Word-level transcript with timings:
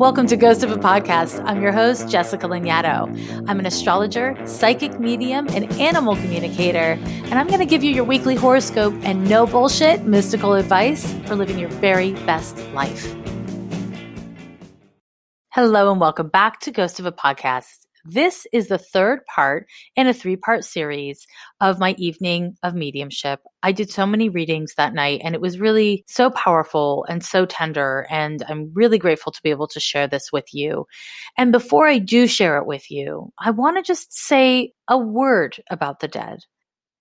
Welcome 0.00 0.26
to 0.28 0.36
Ghost 0.38 0.62
of 0.62 0.72
a 0.72 0.78
Podcast. 0.78 1.42
I'm 1.44 1.60
your 1.60 1.72
host, 1.72 2.08
Jessica 2.08 2.46
Lanyadoo. 2.48 3.44
I'm 3.46 3.58
an 3.58 3.66
astrologer, 3.66 4.34
psychic 4.46 4.98
medium, 4.98 5.46
and 5.50 5.70
animal 5.74 6.16
communicator, 6.16 6.98
and 7.04 7.34
I'm 7.34 7.48
going 7.48 7.58
to 7.58 7.66
give 7.66 7.84
you 7.84 7.92
your 7.92 8.04
weekly 8.04 8.34
horoscope 8.34 8.94
and 9.02 9.28
no 9.28 9.46
bullshit 9.46 10.04
mystical 10.04 10.54
advice 10.54 11.12
for 11.26 11.36
living 11.36 11.58
your 11.58 11.68
very 11.68 12.12
best 12.24 12.56
life. 12.72 13.14
Hello, 15.50 15.92
and 15.92 16.00
welcome 16.00 16.28
back 16.28 16.60
to 16.60 16.70
Ghost 16.70 16.98
of 16.98 17.04
a 17.04 17.12
Podcast. 17.12 17.86
This 18.04 18.46
is 18.52 18.68
the 18.68 18.78
third 18.78 19.24
part 19.26 19.66
in 19.96 20.06
a 20.06 20.14
three 20.14 20.36
part 20.36 20.64
series 20.64 21.26
of 21.60 21.78
my 21.78 21.94
evening 21.98 22.56
of 22.62 22.74
mediumship. 22.74 23.40
I 23.62 23.72
did 23.72 23.90
so 23.90 24.06
many 24.06 24.28
readings 24.28 24.74
that 24.76 24.94
night 24.94 25.20
and 25.22 25.34
it 25.34 25.40
was 25.40 25.60
really 25.60 26.04
so 26.06 26.30
powerful 26.30 27.04
and 27.08 27.24
so 27.24 27.46
tender. 27.46 28.06
And 28.10 28.42
I'm 28.48 28.72
really 28.74 28.98
grateful 28.98 29.32
to 29.32 29.42
be 29.42 29.50
able 29.50 29.68
to 29.68 29.80
share 29.80 30.08
this 30.08 30.32
with 30.32 30.54
you. 30.54 30.86
And 31.36 31.52
before 31.52 31.86
I 31.86 31.98
do 31.98 32.26
share 32.26 32.58
it 32.58 32.66
with 32.66 32.90
you, 32.90 33.32
I 33.38 33.50
want 33.50 33.76
to 33.76 33.82
just 33.82 34.12
say 34.12 34.72
a 34.88 34.98
word 34.98 35.56
about 35.70 36.00
the 36.00 36.08
dead 36.08 36.40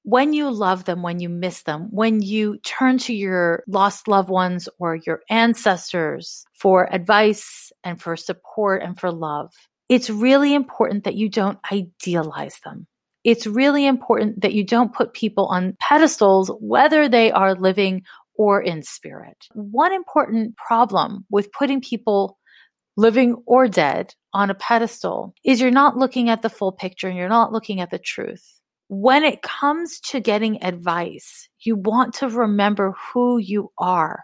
when 0.03 0.33
you 0.33 0.49
love 0.49 0.85
them, 0.85 1.03
when 1.03 1.19
you 1.19 1.29
miss 1.29 1.63
them, 1.63 1.87
when 1.91 2.21
you 2.21 2.57
turn 2.59 2.97
to 2.97 3.13
your 3.13 3.63
lost 3.67 4.07
loved 4.07 4.29
ones 4.29 4.69
or 4.79 4.95
your 4.95 5.21
ancestors 5.29 6.45
for 6.53 6.91
advice 6.91 7.71
and 7.83 8.01
for 8.01 8.15
support 8.15 8.81
and 8.81 8.99
for 8.99 9.11
love, 9.11 9.51
it's 9.89 10.09
really 10.09 10.53
important 10.53 11.05
that 11.05 11.15
you 11.15 11.29
don't 11.29 11.57
idealize 11.69 12.59
them. 12.63 12.87
It's 13.23 13.47
really 13.47 13.85
important 13.85 14.41
that 14.41 14.53
you 14.53 14.63
don't 14.63 14.93
put 14.93 15.13
people 15.13 15.47
on 15.47 15.75
pedestals, 15.79 16.49
whether 16.59 17.09
they 17.09 17.31
are 17.31 17.55
living 17.55 18.03
or 18.35 18.61
in 18.61 18.83
spirit. 18.83 19.35
One 19.53 19.91
important 19.91 20.55
problem 20.55 21.25
with 21.29 21.51
putting 21.51 21.81
people 21.81 22.37
living 22.95 23.35
or 23.45 23.67
dead 23.67 24.13
on 24.33 24.49
a 24.49 24.55
pedestal 24.55 25.33
is 25.43 25.59
you're 25.59 25.71
not 25.71 25.97
looking 25.97 26.29
at 26.29 26.41
the 26.41 26.49
full 26.49 26.71
picture 26.71 27.07
and 27.07 27.17
you're 27.17 27.27
not 27.27 27.51
looking 27.51 27.81
at 27.81 27.89
the 27.89 27.99
truth. 27.99 28.45
When 28.87 29.23
it 29.23 29.41
comes 29.41 29.99
to 30.11 30.19
getting 30.19 30.63
advice, 30.63 31.49
you 31.59 31.75
want 31.75 32.15
to 32.15 32.29
remember 32.29 32.95
who 33.13 33.37
you 33.37 33.71
are 33.77 34.23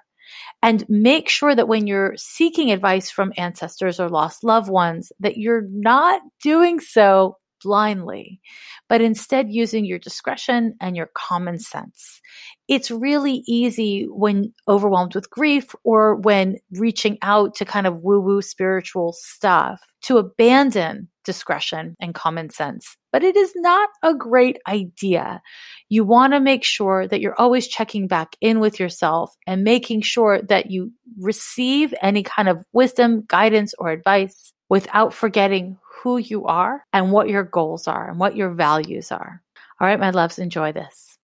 and 0.62 0.86
make 0.90 1.30
sure 1.30 1.54
that 1.56 1.68
when 1.68 1.88
you're 1.88 2.16
seeking 2.18 2.72
advice 2.72 3.10
from 3.10 3.34
ancestors 3.38 4.00
or 4.00 4.10
lost 4.10 4.44
loved 4.44 4.70
ones 4.70 5.12
that 5.20 5.38
you're 5.38 5.66
not 5.70 6.22
doing 6.42 6.80
so 6.80 7.38
blindly, 7.64 8.40
but 8.88 9.02
instead 9.02 9.48
using 9.50 9.86
your 9.86 9.98
discretion 9.98 10.76
and 10.80 10.96
your 10.96 11.10
common 11.14 11.58
sense. 11.58 12.22
It's 12.68 12.92
really 12.92 13.44
easy 13.48 14.04
when 14.04 14.54
overwhelmed 14.68 15.16
with 15.16 15.30
grief 15.30 15.74
or 15.84 16.16
when 16.16 16.58
reaching 16.72 17.18
out 17.22 17.56
to 17.56 17.66
kind 17.66 17.88
of 17.88 18.02
woo 18.02 18.20
woo 18.20 18.42
spiritual 18.42 19.14
stuff 19.14 19.82
to 20.04 20.18
abandon 20.18 21.10
discretion 21.26 21.96
and 22.00 22.16
common 22.16 22.50
sense. 22.50 22.96
But 23.12 23.24
it 23.24 23.36
is 23.36 23.54
not 23.56 23.90
a 24.04 24.14
great 24.14 24.58
idea. 24.68 25.42
You 25.90 26.04
want 26.06 26.34
to 26.34 26.40
make 26.40 26.64
sure 26.64 27.08
that 27.08 27.22
you're 27.22 27.40
always 27.40 27.68
checking 27.68 28.08
back 28.08 28.36
in 28.40 28.60
with 28.60 28.80
yourself 28.80 29.36
and 29.46 29.64
making 29.64 30.02
sure 30.02 30.42
that 30.44 30.72
you 30.72 30.92
receive 31.20 31.94
any 32.02 32.24
kind 32.24 32.48
of 32.48 32.64
wisdom, 32.72 33.24
guidance, 33.28 33.74
or 33.78 33.90
advice 33.90 34.54
without 34.70 35.14
forgetting 35.14 35.78
who 36.02 36.18
you 36.18 36.46
are 36.46 36.84
and 36.94 37.12
what 37.12 37.30
your 37.30 37.44
goals 37.44 37.88
are 37.88 38.10
and 38.10 38.20
what 38.20 38.36
your 38.36 38.52
values 38.52 39.12
are. 39.12 39.42
All 39.80 39.88
right, 39.88 40.00
my 40.00 40.12
loves, 40.12 40.40
enjoy 40.40 40.72
this. 40.72 41.18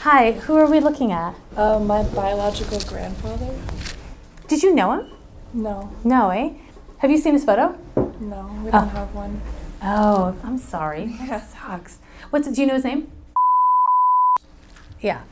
Hi, 0.00 0.32
who 0.32 0.56
are 0.56 0.70
we 0.70 0.80
looking 0.80 1.12
at? 1.12 1.34
Uh, 1.56 1.80
my 1.80 2.02
biological 2.02 2.80
grandfather. 2.80 3.52
Did 4.48 4.62
you 4.62 4.74
know 4.74 4.92
him? 4.92 5.10
No. 5.52 5.92
No, 6.04 6.30
eh? 6.30 6.52
Have 6.98 7.10
you 7.10 7.18
seen 7.18 7.34
his 7.34 7.44
photo? 7.44 7.78
No, 8.20 8.50
we 8.64 8.70
don't 8.70 8.84
oh. 8.84 8.88
have 8.88 9.14
one. 9.14 9.40
Oh, 9.82 10.36
I'm 10.44 10.58
sorry. 10.58 11.16
That 11.28 11.48
sucks. 11.50 11.98
What's 12.30 12.48
do 12.48 12.60
you 12.60 12.66
know 12.66 12.74
his 12.74 12.84
name? 12.84 13.10
Yeah. 15.00 15.22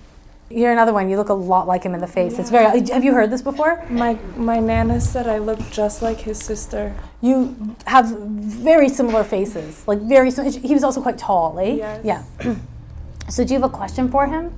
You're 0.49 0.71
another 0.71 0.93
one. 0.93 1.11
You 1.11 1.17
look 1.17 1.29
a 1.29 1.35
lot 1.35 1.67
like 1.67 1.83
him 1.83 1.93
in 1.95 2.01
the 2.01 2.07
face. 2.07 2.35
Yeah. 2.35 2.41
It's 2.41 2.51
very. 2.51 2.89
Have 2.91 3.03
you 3.03 3.13
heard 3.15 3.31
this 3.31 3.43
before? 3.43 3.85
My 3.91 4.15
my 4.37 4.61
nana 4.61 5.01
said 5.01 5.27
I 5.27 5.39
look 5.39 5.59
just 5.73 6.03
like 6.03 6.19
his 6.19 6.39
sister. 6.39 6.95
You 7.21 7.75
have 7.87 8.07
very 8.07 8.89
similar 8.89 9.25
faces, 9.25 9.87
like 9.89 9.99
very. 10.03 10.31
He 10.31 10.73
was 10.73 10.85
also 10.85 11.03
quite 11.03 11.19
tall, 11.19 11.59
eh? 11.59 11.75
Yes. 11.75 12.01
Yeah. 12.05 12.55
so, 13.29 13.45
do 13.45 13.55
you 13.55 13.61
have 13.61 13.69
a 13.69 13.75
question 13.75 14.09
for 14.09 14.29
him? 14.29 14.55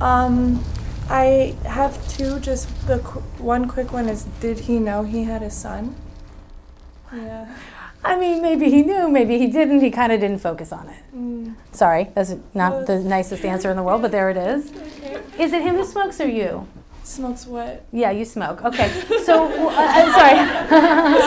Um, 0.00 0.64
I 1.08 1.54
have 1.64 1.96
two. 2.08 2.40
Just 2.40 2.68
the 2.88 2.98
qu- 2.98 3.20
one 3.38 3.68
quick 3.68 3.92
one 3.92 4.08
is: 4.08 4.24
Did 4.40 4.58
he 4.58 4.80
know 4.80 5.04
he 5.04 5.22
had 5.22 5.40
a 5.40 5.50
son? 5.50 5.94
Yeah. 7.12 7.48
I 8.04 8.16
mean, 8.16 8.40
maybe 8.40 8.70
he 8.70 8.82
knew, 8.82 9.08
maybe 9.08 9.38
he 9.38 9.46
didn't. 9.48 9.80
He 9.80 9.90
kind 9.90 10.12
of 10.12 10.20
didn't 10.20 10.38
focus 10.38 10.72
on 10.72 10.88
it. 10.88 11.02
Mm. 11.14 11.54
Sorry, 11.72 12.10
that's 12.14 12.34
not 12.54 12.86
the 12.86 13.00
nicest 13.00 13.44
answer 13.44 13.70
in 13.70 13.76
the 13.76 13.82
world, 13.82 14.02
but 14.02 14.12
there 14.12 14.30
it 14.30 14.36
is. 14.36 14.70
Okay. 14.70 15.20
Is 15.38 15.52
it 15.52 15.62
him 15.62 15.76
who 15.76 15.84
smokes 15.84 16.20
or 16.20 16.28
you? 16.28 16.68
Smokes 17.02 17.46
what? 17.46 17.84
Yeah, 17.92 18.10
you 18.10 18.24
smoke. 18.24 18.64
Okay. 18.64 18.90
So, 19.26 19.46
uh, 19.46 19.74
I'm 19.74 20.12
sorry. 20.12 20.38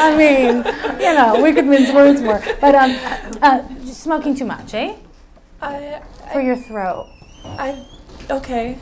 I 0.08 0.16
mean, 0.16 0.64
you 1.02 1.14
know, 1.14 1.44
we 1.44 1.52
could 1.52 1.66
mince 1.66 1.92
words 1.92 2.22
more. 2.22 2.42
But 2.62 2.76
um, 2.76 2.96
uh, 3.42 3.62
smoking 3.86 4.36
too 4.36 4.46
much, 4.46 4.74
eh? 4.74 4.96
I, 5.62 6.02
For 6.32 6.42
your 6.42 6.56
throat. 6.56 7.08
I, 7.44 7.86
okay. 8.30 8.78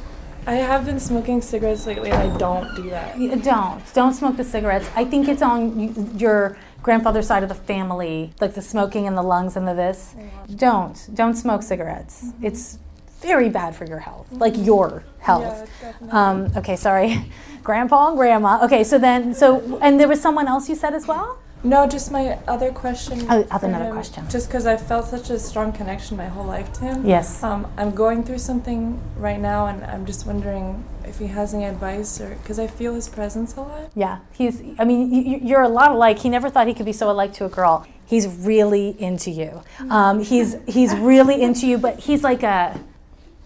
I 0.47 0.53
have 0.53 0.85
been 0.85 0.99
smoking 0.99 1.41
cigarettes 1.41 1.85
lately 1.85 2.09
and 2.09 2.33
I 2.33 2.37
don't 2.37 2.73
do 2.73 2.89
that. 2.89 3.17
Don't. 3.43 3.93
Don't 3.93 4.13
smoke 4.13 4.37
the 4.37 4.45
cigarettes. 4.45 4.89
I 4.95 5.03
think 5.03 5.27
it's 5.27 5.41
on 5.41 6.17
your 6.17 6.57
grandfather's 6.81 7.27
side 7.27 7.43
of 7.43 7.49
the 7.49 7.55
family, 7.55 8.31
like 8.39 8.53
the 8.53 8.61
smoking 8.61 9.07
and 9.07 9.17
the 9.17 9.21
lungs 9.21 9.57
and 9.57 9.67
the 9.67 9.73
this. 9.73 10.15
Don't. 10.55 10.97
Don't 11.13 11.35
smoke 11.35 11.63
cigarettes. 11.63 12.31
It's 12.41 12.79
very 13.19 13.49
bad 13.49 13.75
for 13.75 13.85
your 13.85 13.99
health, 13.99 14.27
like 14.31 14.53
your 14.55 15.03
health. 15.19 15.69
Yeah, 15.81 15.93
um, 16.11 16.49
okay, 16.55 16.77
sorry. 16.77 17.29
Grandpa 17.63 18.07
and 18.07 18.17
grandma. 18.17 18.63
Okay, 18.63 18.85
so 18.85 18.97
then, 18.97 19.33
so, 19.33 19.77
and 19.81 19.99
there 19.99 20.07
was 20.07 20.21
someone 20.21 20.47
else 20.47 20.69
you 20.69 20.75
said 20.75 20.93
as 20.93 21.05
well? 21.07 21.39
No, 21.63 21.87
just 21.87 22.11
my 22.11 22.39
other 22.47 22.71
question. 22.71 23.25
Oh, 23.29 23.45
another 23.49 23.85
him, 23.85 23.93
question. 23.93 24.29
Just 24.29 24.47
because 24.47 24.65
I 24.65 24.77
felt 24.77 25.07
such 25.07 25.29
a 25.29 25.39
strong 25.39 25.71
connection 25.71 26.15
my 26.15 26.27
whole 26.27 26.45
life 26.45 26.71
to 26.73 26.81
him. 26.81 27.05
Yes. 27.05 27.41
Um, 27.41 27.71
I'm 27.77 27.95
going 27.95 28.23
through 28.23 28.37
something 28.39 28.99
right 29.17 29.39
now, 29.39 29.67
and 29.67 29.83
I'm 29.83 30.05
just 30.05 30.27
wondering 30.27 30.85
if 31.05 31.17
he 31.17 31.27
has 31.27 31.53
any 31.53 31.65
advice, 31.65 32.21
or 32.21 32.35
because 32.35 32.59
I 32.59 32.67
feel 32.67 32.93
his 32.93 33.09
presence 33.09 33.55
a 33.55 33.61
lot. 33.61 33.91
Yeah, 33.95 34.19
he's. 34.33 34.61
I 34.77 34.85
mean, 34.85 35.11
you, 35.11 35.39
you're 35.41 35.63
a 35.63 35.69
lot 35.69 35.91
alike. 35.91 36.19
He 36.19 36.29
never 36.29 36.49
thought 36.49 36.67
he 36.67 36.73
could 36.73 36.85
be 36.85 36.93
so 36.93 37.09
alike 37.09 37.33
to 37.33 37.45
a 37.45 37.49
girl. 37.49 37.87
He's 38.05 38.27
really 38.27 38.95
into 39.01 39.31
you. 39.31 39.63
Um, 39.89 40.21
he's 40.21 40.55
he's 40.67 40.95
really 40.95 41.41
into 41.41 41.65
you, 41.67 41.77
but 41.77 41.99
he's 41.99 42.23
like 42.23 42.43
a. 42.43 42.79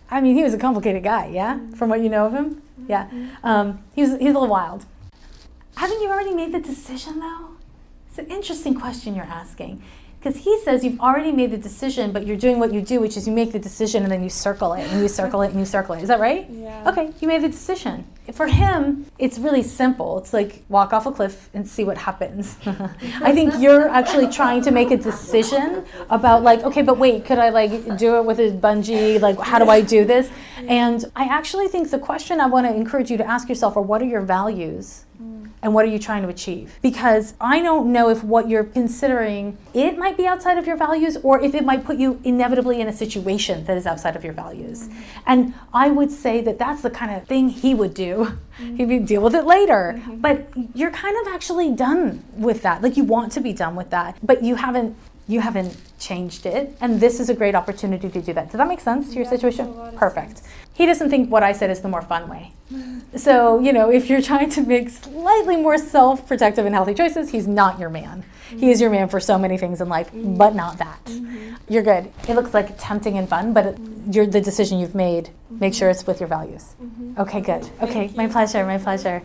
I 0.09 0.19
mean, 0.19 0.35
he 0.35 0.43
was 0.43 0.53
a 0.53 0.57
complicated 0.57 1.03
guy. 1.03 1.27
Yeah, 1.27 1.59
from 1.75 1.89
what 1.89 2.01
you 2.01 2.09
know 2.09 2.25
of 2.25 2.33
him. 2.33 2.61
Yeah, 2.87 3.09
um, 3.43 3.83
he's 3.95 4.11
he's 4.17 4.31
a 4.31 4.33
little 4.33 4.47
wild. 4.47 4.85
Haven't 5.77 6.01
you 6.01 6.09
already 6.09 6.35
made 6.35 6.51
the 6.51 6.59
decision 6.59 7.19
though? 7.19 7.50
It's 8.11 8.19
an 8.19 8.27
interesting 8.27 8.75
question 8.75 9.15
you're 9.15 9.23
asking. 9.23 9.81
Because 10.19 10.43
he 10.43 10.59
says 10.59 10.83
you've 10.83 10.99
already 10.99 11.31
made 11.31 11.49
the 11.49 11.57
decision, 11.57 12.11
but 12.11 12.27
you're 12.27 12.37
doing 12.37 12.59
what 12.59 12.73
you 12.73 12.81
do, 12.81 12.99
which 12.99 13.15
is 13.15 13.25
you 13.25 13.31
make 13.33 13.53
the 13.53 13.57
decision 13.57 14.03
and 14.03 14.11
then 14.11 14.21
you 14.21 14.29
circle 14.29 14.73
it 14.73 14.81
and 14.81 15.01
you 15.01 15.07
circle 15.07 15.41
it 15.43 15.51
and 15.51 15.59
you 15.59 15.65
circle 15.65 15.95
it. 15.95 16.01
Is 16.01 16.09
that 16.09 16.19
right? 16.19 16.45
Yeah. 16.49 16.89
Okay, 16.89 17.13
you 17.21 17.27
made 17.27 17.41
the 17.41 17.47
decision. 17.47 18.05
For 18.33 18.47
him, 18.47 19.05
it's 19.17 19.39
really 19.39 19.63
simple. 19.63 20.17
It's 20.19 20.33
like 20.33 20.61
walk 20.67 20.91
off 20.91 21.05
a 21.05 21.11
cliff 21.11 21.49
and 21.53 21.67
see 21.67 21.85
what 21.85 21.97
happens. 21.97 22.57
I 22.65 23.31
think 23.31 23.53
you're 23.59 23.87
actually 23.87 24.27
trying 24.27 24.61
to 24.63 24.71
make 24.71 24.91
a 24.91 24.97
decision 24.97 25.85
about 26.09 26.43
like, 26.43 26.63
okay, 26.63 26.81
but 26.81 26.97
wait, 26.97 27.23
could 27.23 27.39
I 27.39 27.49
like 27.49 27.97
do 27.97 28.17
it 28.17 28.25
with 28.25 28.39
a 28.39 28.51
bungee? 28.51 29.21
Like, 29.21 29.39
how 29.39 29.57
do 29.57 29.69
I 29.69 29.79
do 29.79 30.03
this? 30.03 30.29
And 30.67 31.05
I 31.15 31.25
actually 31.25 31.69
think 31.69 31.89
the 31.89 31.97
question 31.97 32.41
I 32.41 32.47
want 32.47 32.67
to 32.67 32.75
encourage 32.75 33.09
you 33.09 33.17
to 33.17 33.25
ask 33.25 33.47
yourself 33.47 33.77
are 33.77 33.81
what 33.81 34.01
are 34.01 34.05
your 34.05 34.21
values? 34.21 35.05
And 35.63 35.73
what 35.73 35.85
are 35.85 35.89
you 35.89 35.99
trying 35.99 36.23
to 36.23 36.29
achieve? 36.29 36.79
Because 36.81 37.35
I 37.39 37.61
don't 37.61 37.91
know 37.91 38.09
if 38.09 38.23
what 38.23 38.49
you're 38.49 38.63
considering 38.63 39.57
it 39.73 39.97
might 39.97 40.17
be 40.17 40.25
outside 40.25 40.57
of 40.57 40.65
your 40.65 40.75
values 40.75 41.17
or 41.23 41.39
if 41.39 41.53
it 41.53 41.63
might 41.63 41.85
put 41.85 41.97
you 41.97 42.19
inevitably 42.23 42.81
in 42.81 42.87
a 42.87 42.93
situation 42.93 43.65
that 43.65 43.77
is 43.77 43.85
outside 43.85 44.15
of 44.15 44.23
your 44.23 44.33
values. 44.33 44.87
Mm-hmm. 44.87 45.01
And 45.27 45.53
I 45.73 45.91
would 45.91 46.11
say 46.11 46.41
that 46.41 46.57
that's 46.57 46.81
the 46.81 46.89
kind 46.89 47.15
of 47.15 47.27
thing 47.27 47.49
he 47.49 47.75
would 47.75 47.93
do. 47.93 48.37
Mm-hmm. 48.59 48.75
He 48.75 48.85
would 48.85 49.05
deal 49.05 49.21
with 49.21 49.35
it 49.35 49.45
later. 49.45 49.95
Mm-hmm. 49.97 50.17
But 50.17 50.49
you're 50.73 50.91
kind 50.91 51.15
of 51.25 51.33
actually 51.33 51.71
done 51.71 52.23
with 52.35 52.63
that. 52.63 52.81
Like 52.81 52.97
you 52.97 53.03
want 53.03 53.31
to 53.33 53.41
be 53.41 53.53
done 53.53 53.75
with 53.75 53.91
that, 53.91 54.17
but 54.23 54.43
you 54.43 54.55
haven't 54.55 54.95
you 55.31 55.39
haven't 55.39 55.75
changed 55.99 56.45
it 56.45 56.75
and 56.81 56.99
this 56.99 57.19
is 57.19 57.29
a 57.29 57.33
great 57.33 57.55
opportunity 57.55 58.09
to 58.09 58.21
do 58.21 58.33
that. 58.33 58.45
Does 58.51 58.57
that 58.57 58.67
make 58.67 58.81
sense 58.81 59.09
to 59.09 59.15
your 59.15 59.23
yeah, 59.23 59.29
situation? 59.29 59.65
Perfect. 59.95 60.37
Sense 60.39 60.49
he 60.73 60.85
doesn't 60.85 61.09
think 61.09 61.29
what 61.29 61.43
I 61.43 61.51
said 61.51 61.69
is 61.69 61.81
the 61.81 61.89
more 61.89 62.01
fun 62.01 62.27
way. 62.29 62.53
So, 63.13 63.59
you 63.59 63.73
know, 63.73 63.91
if 63.91 64.09
you're 64.09 64.21
trying 64.21 64.49
to 64.51 64.61
make 64.61 64.89
slightly 64.89 65.57
more 65.57 65.77
self 65.77 66.25
protective 66.25 66.65
and 66.65 66.73
healthy 66.73 66.93
choices, 66.93 67.29
he's 67.29 67.45
not 67.45 67.77
your 67.77 67.89
man. 67.89 68.23
Mm-hmm. 68.23 68.59
He 68.59 68.71
is 68.71 68.79
your 68.79 68.89
man 68.89 69.09
for 69.09 69.19
so 69.19 69.37
many 69.37 69.57
things 69.57 69.81
in 69.81 69.89
life, 69.89 70.07
mm-hmm. 70.07 70.37
but 70.37 70.55
not 70.55 70.77
that. 70.77 71.03
Mm-hmm. 71.03 71.55
You're 71.67 71.83
good. 71.83 72.09
It 72.29 72.35
looks 72.35 72.53
like 72.53 72.73
tempting 72.79 73.17
and 73.17 73.27
fun, 73.27 73.51
but 73.51 73.77
you're 74.09 74.25
the 74.25 74.39
decision 74.39 74.79
you've 74.79 74.95
made. 74.95 75.29
Make 75.49 75.73
sure 75.73 75.89
it's 75.89 76.07
with 76.07 76.21
your 76.21 76.29
values. 76.29 76.73
Okay, 77.17 77.41
good. 77.41 77.69
Okay, 77.81 78.13
my 78.15 78.27
pleasure, 78.27 78.65
my 78.65 78.77
pleasure. 78.77 79.21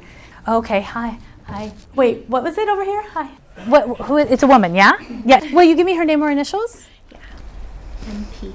Okay, 0.48 0.80
hi. 0.80 1.20
Hi. 1.44 1.72
Wait, 1.94 2.28
what 2.28 2.42
was 2.42 2.58
it 2.58 2.68
over 2.68 2.84
here? 2.84 3.04
Hi. 3.10 3.30
What? 3.66 3.98
Who? 4.06 4.18
It's 4.18 4.42
a 4.42 4.46
woman, 4.46 4.74
yeah. 4.74 4.92
Yeah. 5.24 5.40
Will 5.52 5.64
you 5.64 5.74
give 5.74 5.86
me 5.86 5.94
her 5.96 6.04
name 6.04 6.22
or 6.22 6.30
initials? 6.30 6.86
Yeah. 7.10 7.18
MP. 8.10 8.52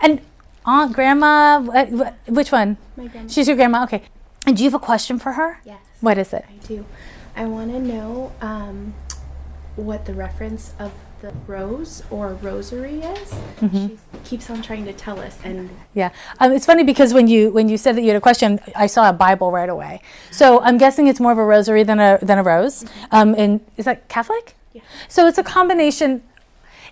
And 0.00 0.20
aunt, 0.66 0.92
grandma, 0.92 1.60
wh- 1.60 1.88
wh- 1.88 2.28
which 2.32 2.50
one? 2.52 2.76
My 2.96 3.06
grandma. 3.06 3.28
She's 3.28 3.46
your 3.46 3.56
grandma. 3.56 3.84
Okay. 3.84 4.02
And 4.46 4.56
do 4.56 4.62
you 4.64 4.70
have 4.70 4.74
a 4.82 4.84
question 4.84 5.18
for 5.18 5.32
her? 5.32 5.60
Yes. 5.64 5.78
What 6.00 6.18
is 6.18 6.32
it? 6.32 6.44
I 6.48 6.66
do. 6.66 6.84
I 7.36 7.46
want 7.46 7.70
to 7.72 7.78
know 7.80 8.32
um, 8.40 8.94
what 9.76 10.04
the 10.04 10.14
reference 10.14 10.74
of 10.78 10.92
the 11.24 11.32
rose 11.46 12.02
or 12.10 12.34
rosary 12.34 13.00
is. 13.00 13.30
Mm-hmm. 13.60 13.86
She 13.86 14.18
keeps 14.24 14.50
on 14.50 14.60
trying 14.60 14.84
to 14.84 14.92
tell 14.92 15.18
us, 15.18 15.38
and 15.42 15.70
Yeah, 15.94 16.10
um, 16.38 16.52
it's 16.52 16.66
funny 16.66 16.84
because 16.84 17.14
when 17.14 17.28
you 17.28 17.50
when 17.50 17.68
you 17.70 17.78
said 17.78 17.96
that 17.96 18.02
you 18.02 18.08
had 18.08 18.16
a 18.16 18.20
question, 18.20 18.60
I 18.76 18.86
saw 18.86 19.08
a 19.08 19.12
Bible 19.12 19.50
right 19.50 19.70
away. 19.70 20.02
So 20.30 20.60
I'm 20.60 20.76
guessing 20.76 21.06
it's 21.06 21.20
more 21.20 21.32
of 21.32 21.38
a 21.38 21.44
rosary 21.44 21.82
than 21.82 21.98
a 21.98 22.18
than 22.20 22.38
a 22.38 22.42
rose. 22.42 22.84
Um, 23.10 23.34
and 23.38 23.60
is 23.78 23.86
that 23.86 24.08
Catholic? 24.08 24.54
Yeah. 24.74 24.82
So 25.08 25.26
it's 25.26 25.38
a 25.38 25.42
combination. 25.42 26.22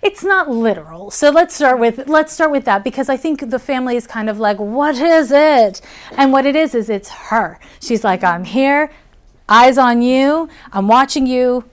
It's 0.00 0.24
not 0.24 0.50
literal. 0.50 1.10
So 1.10 1.28
let's 1.30 1.54
start 1.54 1.78
with 1.78 2.08
let's 2.08 2.32
start 2.32 2.50
with 2.50 2.64
that 2.64 2.82
because 2.84 3.10
I 3.10 3.18
think 3.18 3.50
the 3.50 3.58
family 3.58 3.96
is 3.96 4.06
kind 4.06 4.30
of 4.30 4.40
like, 4.40 4.58
what 4.58 4.96
is 4.96 5.30
it? 5.30 5.82
And 6.16 6.32
what 6.32 6.46
it 6.46 6.56
is 6.56 6.74
is 6.74 6.88
it's 6.88 7.10
her. 7.28 7.60
She's 7.80 8.02
like, 8.02 8.24
I'm 8.24 8.44
here, 8.44 8.90
eyes 9.46 9.76
on 9.76 10.00
you. 10.00 10.48
I'm 10.72 10.88
watching 10.88 11.26
you. 11.26 11.64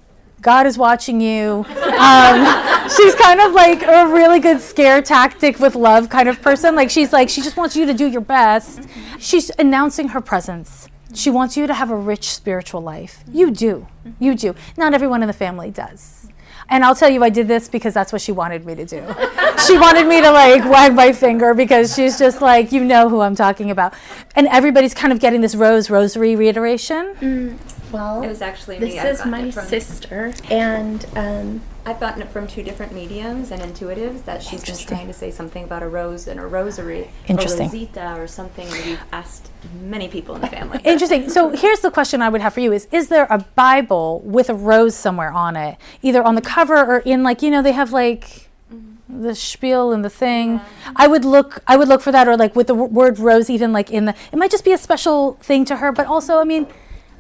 God 0.41 0.65
is 0.65 0.77
watching 0.77 1.19
you. 1.19 1.65
Um, 1.97 2.89
she's 2.95 3.15
kind 3.15 3.41
of 3.41 3.53
like 3.53 3.83
a 3.83 4.07
really 4.07 4.39
good 4.39 4.61
scare 4.61 5.01
tactic 5.01 5.59
with 5.59 5.75
love 5.75 6.09
kind 6.09 6.29
of 6.29 6.41
person. 6.41 6.75
Like 6.75 6.89
she's 6.89 7.11
like 7.11 7.29
she 7.29 7.41
just 7.41 7.57
wants 7.57 7.75
you 7.75 7.85
to 7.85 7.93
do 7.93 8.07
your 8.07 8.21
best. 8.21 8.87
She's 9.19 9.51
announcing 9.59 10.09
her 10.09 10.21
presence. 10.21 10.87
She 11.13 11.29
wants 11.29 11.57
you 11.57 11.67
to 11.67 11.73
have 11.73 11.89
a 11.89 11.95
rich 11.95 12.31
spiritual 12.31 12.81
life. 12.81 13.23
You 13.31 13.51
do. 13.51 13.87
You 14.19 14.35
do. 14.35 14.55
Not 14.77 14.93
everyone 14.93 15.23
in 15.23 15.27
the 15.27 15.33
family 15.33 15.71
does. 15.71 16.29
And 16.69 16.83
I'll 16.85 16.95
tell 16.95 17.09
you, 17.09 17.23
I 17.23 17.29
did 17.29 17.47
this 17.47 17.67
because 17.67 17.93
that's 17.93 18.11
what 18.13 18.21
she 18.21 18.31
wanted 18.31 18.65
me 18.65 18.75
to 18.75 18.85
do. 18.85 18.97
she 19.65 19.77
wanted 19.77 20.07
me 20.07 20.21
to 20.21 20.31
like 20.31 20.63
wag 20.69 20.93
my 20.93 21.11
finger 21.11 21.53
because 21.53 21.95
she's 21.95 22.17
just 22.19 22.41
like, 22.41 22.71
you 22.71 22.83
know 22.83 23.09
who 23.09 23.21
I'm 23.21 23.35
talking 23.35 23.71
about. 23.71 23.93
And 24.35 24.47
everybody's 24.47 24.93
kind 24.93 25.11
of 25.11 25.19
getting 25.19 25.41
this 25.41 25.55
rose 25.55 25.89
rosary 25.89 26.35
reiteration. 26.35 27.59
well, 27.91 28.21
It 28.21 28.27
was 28.27 28.41
actually 28.41 28.79
me. 28.79 28.91
this 28.99 29.19
is 29.19 29.25
my 29.25 29.49
sister, 29.49 30.31
and 30.49 31.05
um, 31.15 31.61
I've 31.85 31.99
gotten 31.99 32.21
it 32.21 32.29
from 32.29 32.47
two 32.47 32.61
different 32.61 32.93
mediums 32.93 33.51
and 33.51 33.61
intuitives 33.61 34.25
that 34.25 34.43
she's 34.43 34.63
been 34.63 34.75
trying 34.75 35.07
to 35.07 35.13
say 35.13 35.31
something 35.31 35.63
about 35.63 35.81
a 35.81 35.87
rose 35.87 36.27
and 36.27 36.39
a 36.39 36.45
rosary. 36.45 37.09
Interesting. 37.27 37.67
Or 37.67 37.71
Rosita 37.71 38.15
or 38.17 38.27
something. 38.27 38.69
We've 38.69 38.99
asked 39.11 39.49
many 39.81 40.07
people 40.07 40.35
in 40.35 40.41
the 40.41 40.47
family. 40.47 40.79
Interesting. 40.85 41.29
So 41.29 41.49
here's 41.49 41.79
the 41.79 41.91
question 41.91 42.21
I 42.21 42.29
would 42.29 42.41
have 42.41 42.53
for 42.53 42.59
you: 42.59 42.71
Is 42.71 42.87
is 42.91 43.07
there 43.07 43.27
a 43.29 43.39
Bible 43.55 44.21
with 44.23 44.49
a 44.49 44.55
rose 44.55 44.95
somewhere 44.95 45.31
on 45.31 45.55
it, 45.55 45.77
either 46.01 46.21
on 46.21 46.35
the 46.35 46.41
cover 46.41 46.77
or 46.77 46.99
in 46.99 47.23
like 47.23 47.41
you 47.41 47.49
know 47.49 47.61
they 47.61 47.71
have 47.71 47.91
like 47.93 48.49
mm-hmm. 48.73 49.23
the 49.23 49.33
spiel 49.33 49.91
and 49.91 50.03
the 50.03 50.09
thing? 50.09 50.59
I 50.95 51.07
would 51.07 51.25
look. 51.25 51.63
I 51.65 51.77
would 51.77 51.87
look 51.87 52.01
for 52.01 52.11
that, 52.11 52.27
or 52.27 52.35
like 52.35 52.55
with 52.55 52.67
the 52.67 52.75
w- 52.75 52.93
word 52.93 53.19
rose, 53.19 53.49
even 53.49 53.71
like 53.71 53.89
in 53.89 54.05
the. 54.05 54.15
It 54.31 54.37
might 54.37 54.51
just 54.51 54.65
be 54.65 54.73
a 54.73 54.77
special 54.77 55.33
thing 55.41 55.65
to 55.65 55.77
her, 55.77 55.91
but 55.91 56.07
also, 56.07 56.39
I 56.39 56.43
mean. 56.43 56.67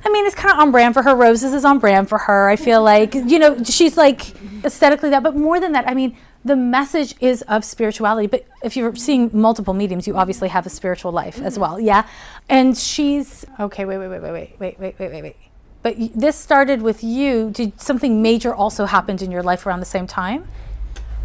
I 0.03 0.09
mean, 0.09 0.25
it's 0.25 0.35
kind 0.35 0.53
of 0.53 0.59
on 0.59 0.71
brand 0.71 0.93
for 0.93 1.03
her. 1.03 1.15
Roses 1.15 1.53
is 1.53 1.65
on 1.65 1.79
brand 1.79 2.09
for 2.09 2.17
her. 2.17 2.49
I 2.49 2.55
feel 2.55 2.81
like, 2.81 3.13
you 3.13 3.39
know, 3.39 3.63
she's 3.63 3.97
like 3.97 4.33
aesthetically 4.63 5.09
that. 5.09 5.23
But 5.23 5.35
more 5.35 5.59
than 5.59 5.73
that, 5.73 5.87
I 5.89 5.93
mean, 5.93 6.15
the 6.45 6.55
message 6.55 7.15
is 7.19 7.41
of 7.43 7.65
spirituality. 7.65 8.27
But 8.27 8.45
if 8.63 8.77
you're 8.77 8.95
seeing 8.95 9.29
multiple 9.33 9.73
mediums, 9.73 10.07
you 10.07 10.15
obviously 10.15 10.49
have 10.49 10.65
a 10.65 10.69
spiritual 10.69 11.11
life 11.11 11.41
as 11.41 11.53
mm-hmm. 11.53 11.61
well. 11.61 11.79
Yeah. 11.79 12.07
And 12.47 12.77
she's, 12.77 13.45
okay, 13.59 13.85
wait, 13.85 13.97
wait, 13.97 14.07
wait, 14.07 14.21
wait, 14.21 14.31
wait, 14.31 14.59
wait, 14.59 14.79
wait, 14.79 14.99
wait, 14.99 15.11
wait, 15.11 15.21
wait. 15.21 15.35
But 15.81 15.95
this 16.15 16.35
started 16.35 16.81
with 16.81 17.03
you. 17.03 17.51
Did 17.51 17.79
something 17.79 18.21
major 18.21 18.53
also 18.53 18.85
happened 18.85 19.21
in 19.21 19.31
your 19.31 19.43
life 19.43 19.65
around 19.65 19.79
the 19.79 19.85
same 19.85 20.07
time? 20.07 20.47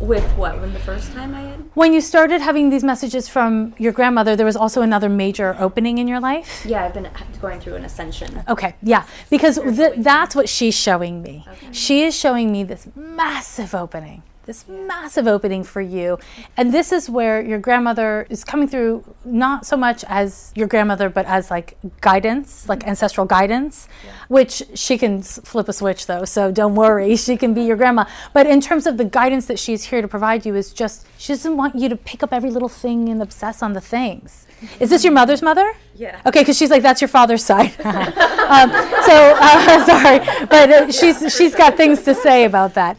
With 0.01 0.25
what? 0.33 0.61
When 0.61 0.73
the 0.73 0.81
first 0.81 1.13
time 1.13 1.35
I 1.35 1.41
had? 1.41 1.61
When 1.75 1.93
you 1.95 2.01
started 2.01 2.41
having 2.41 2.69
these 2.71 2.83
messages 2.85 3.29
from 3.29 3.75
your 3.79 3.93
grandmother, 3.93 4.35
there 4.37 4.45
was 4.45 4.57
also 4.57 4.83
another 4.83 5.09
major 5.09 5.57
opening 5.59 5.99
in 5.99 6.09
your 6.09 6.21
life? 6.21 6.65
Yeah, 6.67 6.85
I've 6.85 6.93
been 6.93 7.09
going 7.41 7.61
through 7.61 7.77
an 7.77 7.85
ascension. 7.85 8.43
Okay, 8.49 8.75
yeah, 8.83 9.05
because 9.31 9.59
th- 9.59 9.95
that's 9.99 10.35
what 10.35 10.49
she's 10.49 10.75
showing 10.75 11.23
me. 11.23 11.47
She 11.73 12.03
is 12.03 12.15
showing 12.15 12.51
me 12.53 12.65
this 12.65 12.89
massive 12.97 13.75
opening, 13.75 14.23
this 14.47 14.67
massive 14.69 15.27
opening 15.27 15.65
for 15.65 15.81
you. 15.81 16.19
And 16.57 16.73
this 16.73 16.93
is 16.93 17.09
where 17.09 17.43
your 17.43 17.59
grandmother 17.59 18.27
is 18.31 18.45
coming 18.45 18.69
through, 18.69 19.05
not 19.25 19.67
so 19.67 19.77
much 19.77 20.05
as 20.09 20.53
your 20.55 20.67
grandmother, 20.67 21.09
but 21.09 21.27
as 21.27 21.51
like 21.51 21.77
guidance, 22.01 22.69
like 22.69 22.81
mm-hmm. 22.81 22.91
ancestral 22.91 23.27
guidance, 23.27 23.89
which 24.29 24.63
she 24.75 24.99
can 24.99 25.23
flip 25.23 25.69
a 25.69 25.73
switch 25.73 26.07
though. 26.07 26.25
So 26.25 26.51
don't 26.51 26.75
worry, 26.75 27.17
she 27.27 27.37
can 27.37 27.55
be 27.55 27.63
your 27.63 27.77
grandma. 27.77 28.05
But 28.33 28.47
in 28.47 28.61
terms 28.61 28.87
of 28.87 28.97
the 28.97 29.05
guidance 29.05 29.47
that 29.47 29.59
she's 29.59 29.85
here 29.85 30.03
to 30.03 30.09
provide 30.09 30.47
you, 30.47 30.55
is 30.55 30.73
just, 30.73 31.07
she 31.19 31.33
doesn't 31.33 31.57
want 31.57 31.75
you 31.75 31.89
to 31.89 31.97
pick 31.97 32.23
up 32.23 32.33
every 32.33 32.51
little 32.51 32.69
thing 32.69 33.09
and 33.09 33.23
obsess 33.23 33.63
on 33.63 33.73
the 33.73 33.81
things. 33.81 34.47
Is 34.81 34.91
this 34.91 35.05
your 35.05 35.13
mother's 35.13 35.43
mother? 35.43 35.75
Yeah. 35.97 36.21
Okay, 36.27 36.41
because 36.41 36.57
she's 36.57 36.71
like, 36.71 36.83
that's 36.83 37.01
your 37.01 37.09
father's 37.09 37.45
side. 37.45 37.73
um, 37.85 38.71
so 39.09 39.37
uh, 39.41 39.85
sorry, 39.87 40.19
but 40.47 40.71
uh, 40.71 40.93
she's 40.93 41.35
she's 41.35 41.55
got 41.55 41.77
things 41.77 42.03
to 42.03 42.15
say 42.15 42.45
about 42.45 42.75
that. 42.75 42.97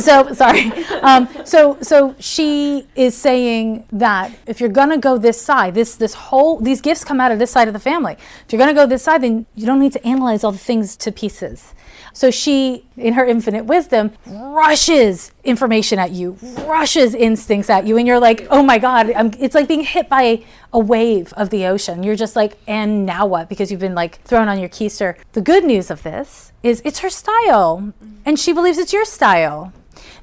So 0.00 0.32
sorry. 0.32 0.72
Um, 1.02 1.28
so 1.44 1.78
so 1.82 2.14
she 2.18 2.86
is 2.94 3.16
saying 3.16 3.86
that 3.92 4.32
if 4.46 4.60
you're 4.60 4.68
gonna 4.68 4.98
go 4.98 5.18
this 5.18 5.40
side, 5.40 5.74
this 5.74 5.96
this 5.96 6.14
whole 6.14 6.60
these 6.60 6.80
gifts 6.80 7.04
come 7.04 7.20
out 7.20 7.32
of 7.32 7.38
this 7.38 7.50
side 7.50 7.68
of 7.68 7.74
the 7.74 7.80
family. 7.80 8.16
If 8.46 8.52
you're 8.52 8.60
gonna 8.60 8.74
go 8.74 8.86
this 8.86 9.02
side, 9.02 9.22
then 9.22 9.46
you 9.56 9.66
don't 9.66 9.80
need 9.80 9.92
to 9.92 10.06
analyze 10.06 10.44
all 10.44 10.52
the 10.52 10.58
things 10.58 10.96
to 10.96 11.10
pieces. 11.10 11.74
So 12.12 12.30
she, 12.30 12.84
in 12.96 13.14
her 13.14 13.24
infinite 13.24 13.64
wisdom, 13.64 14.12
rushes 14.26 15.32
information 15.44 15.98
at 15.98 16.10
you, 16.10 16.36
rushes 16.66 17.14
instincts 17.14 17.70
at 17.70 17.86
you, 17.86 17.96
and 17.96 18.06
you're 18.06 18.20
like, 18.20 18.46
oh 18.50 18.62
my 18.62 18.78
God, 18.78 19.10
I'm, 19.12 19.32
it's 19.38 19.54
like 19.54 19.68
being 19.68 19.84
hit 19.84 20.08
by 20.08 20.44
a 20.72 20.78
wave 20.78 21.32
of 21.34 21.50
the 21.50 21.66
ocean. 21.66 22.02
You're 22.02 22.16
just 22.16 22.36
like, 22.36 22.58
and 22.66 23.06
now 23.06 23.26
what? 23.26 23.48
Because 23.48 23.70
you've 23.70 23.80
been 23.80 23.94
like 23.94 24.22
thrown 24.22 24.48
on 24.48 24.58
your 24.58 24.68
keister. 24.68 25.16
The 25.32 25.40
good 25.40 25.64
news 25.64 25.90
of 25.90 26.02
this 26.02 26.52
is 26.62 26.82
it's 26.84 27.00
her 27.00 27.10
style, 27.10 27.92
and 28.24 28.38
she 28.38 28.52
believes 28.52 28.78
it's 28.78 28.92
your 28.92 29.04
style. 29.04 29.72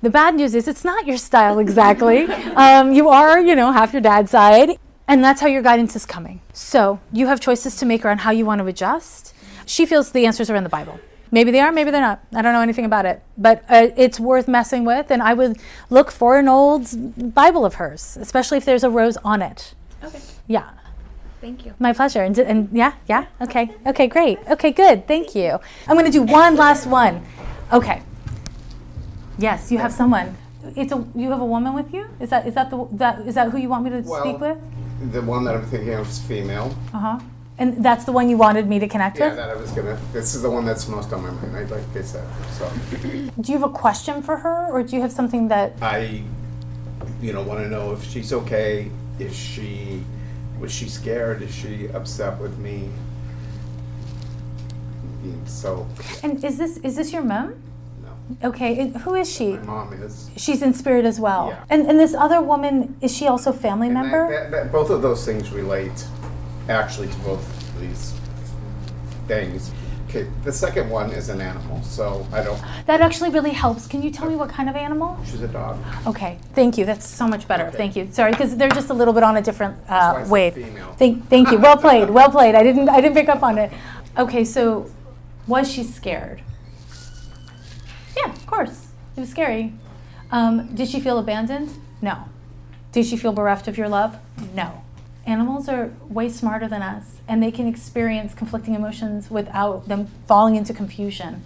The 0.02 0.10
bad 0.10 0.36
news 0.36 0.54
is 0.54 0.68
it's 0.68 0.84
not 0.84 1.08
your 1.08 1.18
style 1.18 1.60
exactly. 1.60 2.24
um, 2.56 2.94
you 2.94 3.10
are, 3.10 3.40
you 3.40 3.56
know, 3.56 3.72
half 3.72 3.94
your 3.94 4.02
dad's 4.02 4.32
side, 4.32 4.78
and 5.08 5.24
that's 5.24 5.42
how 5.42 5.48
your 5.48 5.62
guidance 5.62 5.96
is 5.96 6.06
coming. 6.06 6.42
So 6.54 7.00
you 7.12 7.28
have 7.28 7.40
choices 7.40 7.76
to 7.78 7.86
make 7.86 8.06
around 8.06 8.20
how 8.20 8.32
you 8.32 8.46
want 8.46 8.60
to 8.60 8.68
adjust. 8.68 9.34
She 9.66 9.86
feels 9.86 10.12
the 10.12 10.26
answers 10.26 10.50
are 10.50 10.56
in 10.56 10.64
the 10.64 10.70
Bible. 10.70 11.00
Maybe 11.32 11.52
they 11.52 11.60
are, 11.60 11.72
maybe 11.72 11.92
they're 11.92 12.02
not. 12.02 12.24
I 12.34 12.42
don't 12.42 12.54
know 12.54 12.62
anything 12.62 12.86
about 12.86 13.06
it, 13.06 13.22
but 13.38 13.64
uh, 13.70 13.90
it's 13.98 14.20
worth 14.20 14.48
messing 14.48 14.86
with, 14.86 15.12
and 15.12 15.22
I 15.22 15.34
would 15.34 15.58
look 15.90 16.12
for 16.12 16.38
an 16.38 16.48
old 16.48 16.88
Bible 17.34 17.66
of 17.66 17.76
hers, 17.76 18.18
especially 18.20 18.58
if 18.58 18.66
there's 18.66 18.84
a 18.84 18.90
rose 18.90 19.18
on 19.18 19.42
it. 19.42 19.74
Okay. 20.04 20.20
Yeah, 20.48 20.70
Thank 21.42 21.66
you. 21.66 21.74
my 21.80 21.94
pleasure. 21.94 22.24
And, 22.24 22.38
and 22.40 22.70
yeah, 22.72 22.94
yeah, 23.08 23.26
okay, 23.42 23.72
okay, 23.86 24.08
great, 24.08 24.40
okay, 24.50 24.72
good, 24.72 25.08
thank 25.08 25.36
you. 25.36 25.60
I'm 25.88 25.96
going 25.98 26.06
to 26.06 26.12
do 26.12 26.24
one 26.24 26.56
last 26.56 26.88
one. 26.88 27.26
Okay. 27.74 28.02
Yes, 29.38 29.72
you 29.72 29.78
have 29.78 29.92
someone. 29.92 30.36
It's 30.76 30.92
a 30.92 31.06
you 31.16 31.30
have 31.32 31.42
a 31.42 31.46
woman 31.46 31.74
with 31.74 31.94
you. 31.94 32.08
Is 32.20 32.30
that 32.30 32.48
is 32.48 32.56
that 32.56 32.70
the 32.70 32.88
that 32.94 33.20
is 33.28 33.36
that 33.36 33.52
who 33.52 33.58
you 33.58 33.70
want 33.70 33.84
me 33.84 33.90
to 33.92 34.04
speak 34.04 34.40
with? 34.40 34.58
The 35.12 35.22
one 35.22 35.44
that 35.46 35.56
I'm 35.56 35.66
thinking 35.66 35.94
of 35.94 36.08
is 36.10 36.20
female. 36.20 36.76
Uh 36.94 37.00
huh. 37.00 37.20
And 37.60 37.84
that's 37.84 38.06
the 38.06 38.12
one 38.12 38.30
you 38.30 38.38
wanted 38.38 38.68
me 38.68 38.78
to 38.80 38.88
connect 38.88 39.16
with? 39.16 39.22
Yeah, 39.22 39.30
with. 39.30 39.38
that 39.38 39.50
I 39.50 39.56
was 39.56 39.72
gonna. 39.72 40.00
This 40.14 40.36
is 40.36 40.42
the 40.44 40.50
one 40.50 40.64
that's 40.66 40.88
most 40.88 41.12
on 41.12 41.24
my 41.24 41.32
mind. 41.32 41.56
I 41.56 41.64
like 41.76 41.84
I 41.96 42.02
said. 42.04 42.28
So 42.52 42.70
Do 43.42 43.52
you 43.52 43.58
have 43.60 43.64
a 43.70 43.74
question 43.74 44.22
for 44.22 44.38
her, 44.38 44.68
or 44.72 44.84
do 44.84 44.96
you 44.96 45.02
have 45.02 45.12
something 45.12 45.48
that? 45.48 45.74
I, 45.82 46.22
you 47.22 47.34
know, 47.34 47.42
want 47.42 47.62
to 47.62 47.68
know 47.70 47.94
if 47.94 48.04
she's 48.04 48.32
okay. 48.32 48.92
Is 49.18 49.36
she, 49.36 50.04
was 50.60 50.72
she 50.72 50.88
scared? 50.88 51.42
Is 51.42 51.52
she 51.54 51.88
upset 51.90 52.40
with 52.40 52.60
me? 52.60 52.90
And 55.24 55.50
So 55.50 55.88
And 56.24 56.44
is 56.44 56.58
this 56.58 56.78
is 56.78 56.96
this 56.96 57.12
your 57.12 57.24
mom? 57.24 57.56
no, 58.04 58.50
Okay. 58.50 58.80
and 58.80 58.96
who 58.98 59.16
is 59.16 59.28
she? 59.34 59.54
my 59.54 59.64
mom 59.64 59.94
is. 59.94 60.30
She's 60.38 60.62
in 60.62 60.74
spirit 60.76 61.06
as 61.06 61.20
well. 61.20 61.48
Yeah. 61.50 61.64
And 61.72 61.88
and 61.90 62.00
this 62.00 62.14
other 62.14 62.40
woman 62.42 62.96
is 63.02 63.16
she 63.16 63.26
also 63.28 63.50
a 63.50 63.54
family 63.54 63.88
And 63.88 63.96
that- 63.98 64.02
member? 64.04 64.30
that- 64.30 64.52
that- 64.52 64.72
both 64.72 64.90
of 64.92 65.02
those 65.02 65.26
things 65.26 65.52
relate, 65.52 66.06
actually, 66.70 67.08
to 67.08 67.18
both 67.20 67.48
of 67.76 67.82
these 67.82 68.14
things. 69.28 69.72
Okay, 70.10 70.26
the 70.46 70.54
second 70.54 70.90
one 70.90 71.12
is 71.12 71.28
an 71.28 71.42
animal, 71.42 71.84
so 71.84 72.26
I 72.32 72.42
don't. 72.42 72.62
That 72.86 73.02
actually 73.02 73.30
really 73.30 73.52
helps. 73.52 73.88
Can 73.88 74.02
you 74.02 74.10
tell 74.10 74.30
me 74.30 74.38
what 74.38 74.48
kind 74.48 74.70
of 74.70 74.76
animal? 74.78 75.20
She's 75.26 75.42
a 75.42 75.50
dog. 75.50 75.78
Okay, 76.08 76.40
thank 76.54 76.78
you. 76.78 76.86
That's 76.86 77.06
so 77.06 77.28
much 77.28 77.46
better. 77.46 77.68
Okay. 77.68 77.78
Thank 77.78 77.98
you. 77.98 78.08
Sorry, 78.12 78.32
because 78.32 78.56
they're 78.56 78.70
just 78.70 78.90
a 78.90 78.94
little 78.94 79.14
bit 79.14 79.24
on 79.24 79.36
a 79.36 79.42
different 79.42 79.76
uh, 79.90 80.26
wave. 80.30 80.54
female. 80.54 80.94
Thank, 80.98 81.28
thank 81.28 81.52
you. 81.52 81.58
Well 81.58 81.76
played. 81.76 82.10
Well 82.10 82.30
played. 82.30 82.56
I 82.56 82.64
didn't, 82.64 82.88
I 82.88 83.02
didn't 83.02 83.16
pick 83.16 83.28
up 83.28 83.44
on 83.44 83.58
it. 83.58 83.70
Okay, 84.18 84.46
so 84.46 84.90
was 85.46 85.70
she 85.70 85.84
scared? 85.84 86.42
Yeah, 88.16 88.32
of 88.32 88.48
course. 88.48 88.88
It 89.18 89.20
was 89.20 89.30
scary. 89.30 89.74
Um, 90.32 90.74
did 90.74 90.88
she 90.88 91.02
feel 91.02 91.20
abandoned? 91.20 91.70
No. 92.02 92.30
Did 92.94 93.06
she 93.06 93.18
feel 93.18 93.34
bereft 93.34 93.68
of 93.68 93.78
your 93.78 93.90
love? 93.90 94.18
No. 94.56 94.84
Animals 95.28 95.68
are 95.68 95.92
way 96.08 96.30
smarter 96.30 96.68
than 96.68 96.82
us 96.82 97.18
and 97.28 97.44
they 97.44 97.52
can 97.52 97.68
experience 97.68 98.34
conflicting 98.34 98.74
emotions 98.74 99.30
without 99.30 99.88
them 99.88 100.08
falling 100.26 100.56
into 100.56 100.74
confusion. 100.74 101.44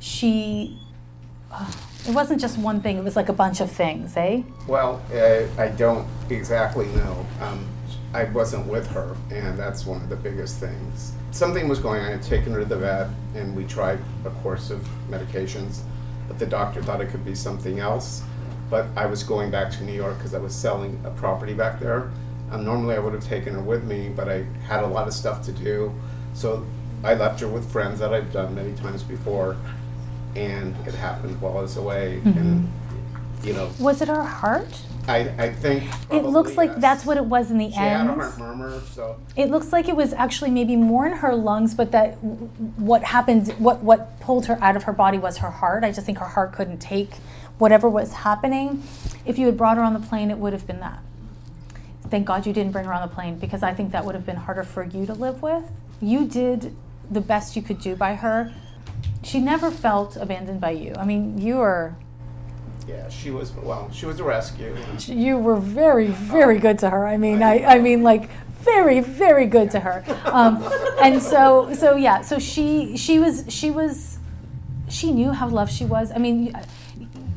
She, 0.00 0.78
uh, 1.52 1.72
it 2.06 2.14
wasn't 2.14 2.40
just 2.40 2.58
one 2.58 2.80
thing, 2.80 2.98
it 2.98 3.04
was 3.04 3.14
like 3.14 3.28
a 3.28 3.32
bunch 3.32 3.60
of 3.60 3.70
things, 3.70 4.16
eh? 4.16 4.42
Well, 4.66 5.00
uh, 5.14 5.62
I 5.62 5.68
don't 5.68 6.08
exactly 6.28 6.86
know. 6.86 7.24
Um, 7.40 7.66
I 8.12 8.24
wasn't 8.24 8.66
with 8.66 8.88
her, 8.88 9.16
and 9.30 9.56
that's 9.56 9.86
one 9.86 10.02
of 10.02 10.08
the 10.08 10.16
biggest 10.16 10.58
things. 10.58 11.12
Something 11.30 11.68
was 11.68 11.78
going 11.78 12.00
on. 12.00 12.08
I 12.08 12.10
had 12.10 12.22
taken 12.22 12.52
her 12.54 12.58
to 12.58 12.64
the 12.64 12.76
vet, 12.76 13.08
and 13.36 13.54
we 13.54 13.64
tried 13.64 14.00
a 14.24 14.30
course 14.42 14.70
of 14.70 14.84
medications, 15.08 15.82
but 16.26 16.36
the 16.36 16.46
doctor 16.46 16.82
thought 16.82 17.00
it 17.00 17.10
could 17.10 17.24
be 17.24 17.36
something 17.36 17.78
else. 17.78 18.24
But 18.68 18.86
I 18.96 19.06
was 19.06 19.22
going 19.22 19.52
back 19.52 19.70
to 19.72 19.84
New 19.84 19.92
York 19.92 20.16
because 20.18 20.34
I 20.34 20.38
was 20.38 20.54
selling 20.54 21.00
a 21.04 21.10
property 21.10 21.54
back 21.54 21.78
there. 21.78 22.10
Um, 22.50 22.64
normally, 22.64 22.96
I 22.96 22.98
would 22.98 23.12
have 23.14 23.24
taken 23.24 23.54
her 23.54 23.60
with 23.60 23.84
me, 23.84 24.08
but 24.08 24.28
I 24.28 24.44
had 24.66 24.82
a 24.82 24.86
lot 24.86 25.06
of 25.06 25.14
stuff 25.14 25.44
to 25.46 25.52
do. 25.52 25.94
So 26.34 26.66
I 27.04 27.14
left 27.14 27.40
her 27.40 27.48
with 27.48 27.70
friends 27.70 28.00
that 28.00 28.12
I've 28.12 28.32
done 28.32 28.54
many 28.54 28.72
times 28.74 29.02
before, 29.02 29.56
and 30.36 30.74
it 30.86 30.94
happened 30.94 31.40
while 31.40 31.58
I 31.58 31.62
was 31.62 31.76
away. 31.76 32.20
And, 32.24 32.70
you 33.42 33.52
know, 33.52 33.70
Was 33.78 34.02
it 34.02 34.08
her 34.08 34.22
heart? 34.22 34.82
I, 35.08 35.18
I 35.38 35.52
think. 35.52 35.84
It 36.10 36.24
looks 36.24 36.56
like 36.56 36.70
yes. 36.70 36.80
that's 36.80 37.06
what 37.06 37.16
it 37.16 37.24
was 37.24 37.50
in 37.50 37.58
the 37.58 37.64
end. 37.66 37.74
She 37.74 37.80
had 37.80 38.06
a 38.06 38.10
end. 38.10 38.20
heart 38.20 38.38
murmur, 38.38 38.80
so 38.92 39.16
It 39.34 39.50
looks 39.50 39.72
like 39.72 39.88
it 39.88 39.96
was 39.96 40.12
actually 40.12 40.50
maybe 40.50 40.76
more 40.76 41.06
in 41.06 41.12
her 41.14 41.34
lungs, 41.34 41.74
but 41.74 41.90
that 41.92 42.20
w- 42.22 42.36
what 42.76 43.02
happened, 43.02 43.48
what 43.58 43.82
what 43.82 44.20
pulled 44.20 44.46
her 44.46 44.62
out 44.62 44.76
of 44.76 44.84
her 44.84 44.92
body 44.92 45.18
was 45.18 45.38
her 45.38 45.50
heart. 45.50 45.84
I 45.84 45.90
just 45.90 46.04
think 46.04 46.18
her 46.18 46.26
heart 46.26 46.52
couldn't 46.52 46.78
take 46.78 47.14
whatever 47.58 47.88
was 47.88 48.12
happening. 48.12 48.82
If 49.24 49.38
you 49.38 49.46
had 49.46 49.56
brought 49.56 49.78
her 49.78 49.82
on 49.82 49.94
the 49.94 50.00
plane, 50.00 50.30
it 50.30 50.38
would 50.38 50.52
have 50.52 50.66
been 50.66 50.80
that. 50.80 51.00
Thank 52.10 52.26
God 52.26 52.46
you 52.46 52.52
didn't 52.52 52.72
bring 52.72 52.84
her 52.84 52.92
on 52.92 53.08
the 53.08 53.14
plane 53.14 53.38
because 53.38 53.62
I 53.62 53.72
think 53.72 53.92
that 53.92 54.04
would 54.04 54.14
have 54.14 54.26
been 54.26 54.36
harder 54.36 54.64
for 54.64 54.84
you 54.84 55.06
to 55.06 55.14
live 55.14 55.42
with. 55.42 55.64
You 56.00 56.26
did 56.26 56.74
the 57.10 57.20
best 57.20 57.56
you 57.56 57.62
could 57.62 57.80
do 57.80 57.94
by 57.94 58.14
her. 58.16 58.52
She 59.22 59.40
never 59.40 59.70
felt 59.70 60.16
abandoned 60.16 60.60
by 60.60 60.70
you. 60.70 60.94
I 60.96 61.04
mean, 61.04 61.38
you 61.38 61.56
were 61.56 61.94
yeah, 62.88 63.08
she 63.08 63.30
was 63.30 63.52
well. 63.52 63.88
She 63.92 64.06
was 64.06 64.18
a 64.18 64.24
rescue. 64.24 64.74
you 65.06 65.36
were 65.36 65.56
very 65.56 66.08
very 66.08 66.58
good 66.58 66.78
to 66.80 66.90
her 66.90 67.06
i 67.06 67.16
mean 67.16 67.42
i, 67.42 67.62
I 67.64 67.78
mean 67.78 68.02
like 68.02 68.28
very 68.62 69.00
very 69.00 69.46
good 69.46 69.70
to 69.72 69.80
her 69.80 70.04
um, 70.24 70.62
and 71.00 71.22
so 71.22 71.72
so 71.74 71.96
yeah 71.96 72.20
so 72.22 72.38
she 72.38 72.96
she 72.96 73.18
was 73.18 73.44
she 73.48 73.70
was 73.70 74.18
she 74.88 75.12
knew 75.12 75.32
how 75.32 75.48
loved 75.48 75.72
she 75.72 75.84
was 75.84 76.12
i 76.12 76.18
mean 76.18 76.54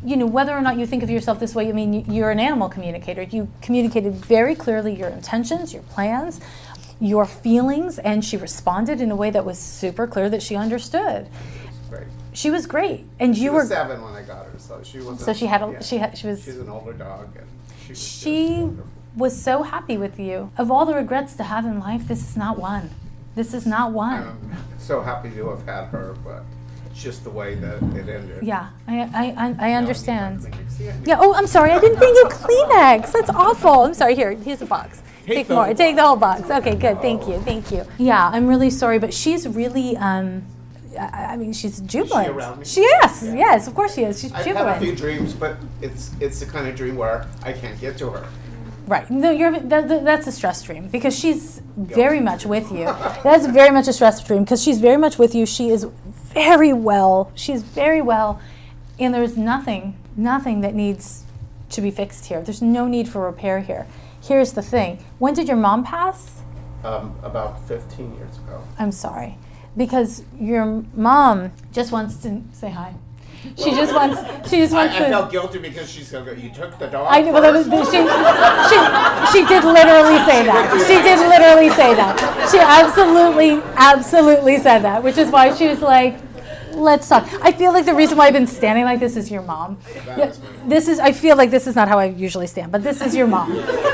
you, 0.05 0.15
know 0.17 0.25
whether 0.25 0.51
or 0.51 0.61
not 0.61 0.77
you 0.77 0.85
think 0.85 1.03
of 1.03 1.09
yourself 1.09 1.39
this 1.39 1.53
way 1.55 1.69
i 1.69 1.71
mean 1.71 1.93
you- 1.93 2.05
you're 2.07 2.31
an 2.31 2.39
animal 2.39 2.69
communicator 2.69 3.21
you 3.23 3.47
communicated 3.61 4.13
very 4.15 4.55
clearly 4.55 4.93
your 4.95 5.09
intentions 5.09 5.73
your 5.73 5.83
plans 5.83 6.39
your 6.99 7.25
feelings 7.25 7.99
and 7.99 8.23
she 8.23 8.37
responded 8.37 9.01
in 9.01 9.11
a 9.11 9.15
way 9.15 9.29
that 9.29 9.45
was 9.45 9.57
super 9.59 10.05
clear 10.07 10.29
that 10.29 10.41
she 10.41 10.55
understood 10.55 11.27
Great. 11.89 12.07
she 12.33 12.49
was 12.49 12.65
great 12.65 13.05
and 13.19 13.35
She 13.35 13.43
you 13.43 13.51
was 13.53 13.63
were 13.69 13.75
seven 13.75 14.01
when 14.01 14.13
I 14.13 14.21
got 14.23 14.45
her, 14.45 14.51
so 14.57 14.81
she 14.83 14.99
was. 14.99 15.19
so 15.23 15.33
she 15.33 15.45
had 15.47 15.61
a, 15.61 15.83
she 15.83 15.97
had 15.97 16.17
she 16.17 16.27
was 16.27 16.43
She's 16.43 16.57
an 16.57 16.69
older 16.69 16.93
dog, 16.93 17.29
and 17.35 17.47
she 17.85 17.89
was 17.91 17.99
she 18.01 18.69
was 19.15 19.39
so 19.39 19.61
happy 19.63 19.95
with 19.97 20.19
you. 20.19 20.49
Of 20.57 20.71
all 20.71 20.85
the 20.85 20.95
regrets 20.95 21.35
to 21.35 21.43
have 21.43 21.65
in 21.65 21.79
life, 21.79 22.07
this 22.07 22.27
is 22.27 22.35
not 22.35 22.57
one. 22.57 22.89
This 23.35 23.53
is 23.53 23.65
not 23.67 23.91
one. 23.91 24.23
I'm 24.23 24.57
so 24.79 25.01
happy 25.01 25.29
to 25.31 25.49
have 25.49 25.63
had 25.67 25.85
her, 25.89 26.15
but 26.23 26.43
just 26.93 27.23
the 27.23 27.29
way 27.29 27.55
that 27.55 27.77
it 27.95 28.07
ended. 28.07 28.43
yeah, 28.43 28.69
I, 28.87 28.99
I, 29.01 29.03
I, 29.13 29.33
I 29.37 29.55
I 29.69 29.73
understand. 29.73 30.47
Yeah, 30.79 31.17
I. 31.19 31.25
Oh, 31.25 31.33
I'm 31.33 31.47
sorry. 31.47 31.71
I 31.71 31.79
didn't 31.79 31.97
bring 31.97 32.13
you 32.13 32.25
Kleenex. 32.25 33.11
That's 33.11 33.29
awful. 33.29 33.83
I'm 33.83 33.93
sorry. 33.93 34.15
Here, 34.15 34.31
here's 34.33 34.61
a 34.61 34.65
box. 34.65 35.01
Take 35.25 35.47
Take 35.47 35.49
more. 35.49 35.73
Take 35.73 35.95
the 35.95 36.03
whole 36.03 36.15
box. 36.17 36.49
Okay. 36.49 36.75
Good. 36.75 37.01
Thank 37.01 37.27
you. 37.27 37.39
Thank 37.39 37.71
you. 37.71 37.85
Yeah, 37.97 38.29
I'm 38.33 38.47
really 38.47 38.69
sorry, 38.69 38.99
but 38.99 39.13
she's 39.13 39.47
really. 39.47 39.97
Um, 39.97 40.43
I, 40.99 41.33
I 41.33 41.37
mean, 41.37 41.53
she's 41.53 41.79
jubilant. 41.79 42.29
around 42.29 42.59
me? 42.59 42.65
She 42.65 42.81
is. 42.81 43.23
Yeah. 43.23 43.33
Yes, 43.33 43.67
of 43.67 43.73
course 43.73 43.95
she 43.95 44.03
is. 44.03 44.19
She's 44.21 44.31
I've 44.33 44.45
had 44.45 44.67
a 44.77 44.79
few 44.79 44.95
dreams, 44.95 45.33
but 45.33 45.57
it's 45.81 46.11
it's 46.19 46.39
the 46.39 46.45
kind 46.45 46.67
of 46.67 46.75
dream 46.75 46.95
where 46.97 47.25
I 47.43 47.51
can't 47.53 47.79
get 47.81 47.97
to 47.97 48.09
her. 48.11 48.27
Right. 48.85 49.09
No, 49.09 49.31
you're, 49.31 49.57
that, 49.59 49.87
that- 49.87 50.03
that's 50.03 50.27
a 50.27 50.31
stress 50.31 50.61
dream 50.61 50.89
because 50.89 51.17
she's 51.17 51.61
very 51.77 52.19
much 52.19 52.45
with 52.45 52.69
you. 52.69 52.83
That's 53.23 53.45
very 53.47 53.71
much 53.71 53.87
a 53.87 53.93
stress 53.93 54.21
dream 54.21 54.43
because 54.43 54.61
she's 54.61 54.79
very 54.81 54.97
much 54.97 55.17
with 55.17 55.33
you. 55.33 55.45
She 55.45 55.69
is 55.69 55.87
very 56.33 56.73
well. 56.73 57.31
She's 57.35 57.63
very 57.63 58.01
well. 58.01 58.41
And 58.99 59.13
there's 59.13 59.37
nothing, 59.37 59.97
nothing 60.15 60.61
that 60.61 60.73
needs 60.73 61.23
to 61.71 61.81
be 61.81 61.91
fixed 61.91 62.25
here. 62.25 62.41
There's 62.41 62.61
no 62.61 62.87
need 62.87 63.09
for 63.09 63.21
repair 63.21 63.61
here. 63.61 63.87
Here's 64.21 64.53
the 64.53 64.61
thing. 64.61 65.03
When 65.19 65.33
did 65.33 65.47
your 65.47 65.57
mom 65.57 65.83
pass? 65.83 66.41
Um, 66.83 67.17
about 67.23 67.65
15 67.67 68.15
years 68.15 68.37
ago. 68.37 68.61
I'm 68.77 68.91
sorry. 68.91 69.37
Because 69.75 70.23
your 70.39 70.83
mom 70.93 71.51
just 71.71 71.91
wants 71.91 72.17
to 72.17 72.41
say 72.51 72.69
hi. 72.69 72.93
She 73.57 73.71
just 73.71 73.93
wants, 73.93 74.19
she 74.49 74.57
just 74.57 74.73
I, 74.73 74.85
wants 74.85 74.95
I 74.95 74.99
to. 74.99 75.09
felt 75.09 75.31
guilty 75.31 75.59
because 75.59 75.89
she's 75.91 76.09
gonna 76.11 76.25
go. 76.25 76.31
You 76.31 76.49
took 76.49 76.77
the 76.79 76.87
dog. 76.87 77.07
I 77.09 77.21
know, 77.21 77.33
but 77.33 77.41
that 77.41 77.53
was, 77.53 77.67
first?" 77.67 77.91
she, 77.91 77.99
she, 78.69 79.41
she 79.41 79.47
did 79.47 79.63
literally 79.63 80.17
say 80.25 80.45
that. 80.45 80.85
She 80.87 80.95
did 81.03 81.19
literally 81.19 81.69
say 81.71 81.93
that. 81.93 82.49
She 82.51 82.57
absolutely, 82.59 83.61
absolutely 83.75 84.57
said 84.59 84.79
that, 84.79 85.03
which 85.03 85.17
is 85.17 85.29
why 85.29 85.53
she 85.53 85.67
was 85.67 85.81
like, 85.81 86.17
let's 86.73 87.07
talk. 87.09 87.27
I 87.41 87.51
feel 87.51 87.71
like 87.73 87.85
the 87.85 87.93
reason 87.93 88.17
why 88.17 88.27
I've 88.27 88.33
been 88.33 88.47
standing 88.47 88.85
like 88.85 88.99
this 88.99 89.15
is 89.15 89.29
your 89.29 89.41
mom. 89.43 89.77
That 90.05 90.17
Yeah, 90.17 90.25
is 90.29 90.39
my 90.39 90.49
mom. 90.49 90.69
This 90.69 90.87
is, 90.87 90.99
I 90.99 91.11
feel 91.11 91.35
like 91.35 91.51
this 91.51 91.67
is 91.67 91.75
not 91.75 91.87
how 91.87 91.99
I 91.99 92.05
usually 92.05 92.47
stand, 92.47 92.71
but 92.71 92.81
this 92.83 93.01
is 93.01 93.13
your 93.15 93.27
mom. 93.27 93.51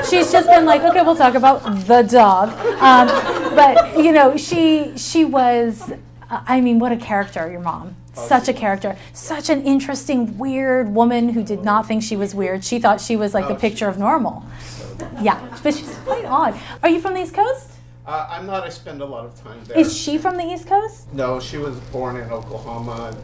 She's 0.08 0.30
just 0.32 0.48
been 0.48 0.64
like, 0.64 0.82
okay, 0.82 1.02
we'll 1.02 1.16
talk 1.16 1.34
about 1.34 1.62
the 1.86 2.02
dog. 2.02 2.48
Um, 2.80 3.08
but, 3.56 3.98
you 4.02 4.12
know, 4.12 4.36
she, 4.36 4.96
she 4.96 5.24
was, 5.24 5.92
I 6.30 6.60
mean, 6.60 6.78
what 6.78 6.92
a 6.92 6.96
character, 6.96 7.50
your 7.50 7.60
mom. 7.60 7.96
Such 8.12 8.48
a 8.48 8.52
character. 8.52 8.96
Such 9.12 9.48
an 9.50 9.62
interesting, 9.62 10.36
weird 10.38 10.94
woman 10.94 11.30
who 11.30 11.42
did 11.42 11.64
not 11.64 11.86
think 11.86 12.02
she 12.02 12.16
was 12.16 12.34
weird. 12.34 12.64
She 12.64 12.78
thought 12.78 13.00
she 13.00 13.16
was 13.16 13.34
like 13.34 13.46
the 13.48 13.54
Oh, 13.54 13.58
picture 13.58 13.88
of 13.88 13.98
normal. 13.98 14.44
Yeah, 15.22 15.40
but 15.62 15.74
she's 15.74 15.94
quite 16.04 16.26
odd. 16.26 16.60
Are 16.82 16.90
you 16.90 17.00
from 17.00 17.14
the 17.14 17.22
East 17.22 17.32
Coast? 17.34 17.70
Uh, 18.06 18.26
I'm 18.30 18.44
not. 18.46 18.64
I 18.64 18.68
spend 18.68 19.00
a 19.00 19.04
lot 19.06 19.24
of 19.24 19.34
time 19.42 19.58
there. 19.64 19.78
Is 19.78 19.96
she 19.96 20.18
from 20.18 20.36
the 20.36 20.44
East 20.44 20.66
Coast? 20.66 21.10
No, 21.14 21.40
she 21.40 21.56
was 21.56 21.78
born 21.90 22.16
in 22.16 22.28
Oklahoma, 22.30 23.16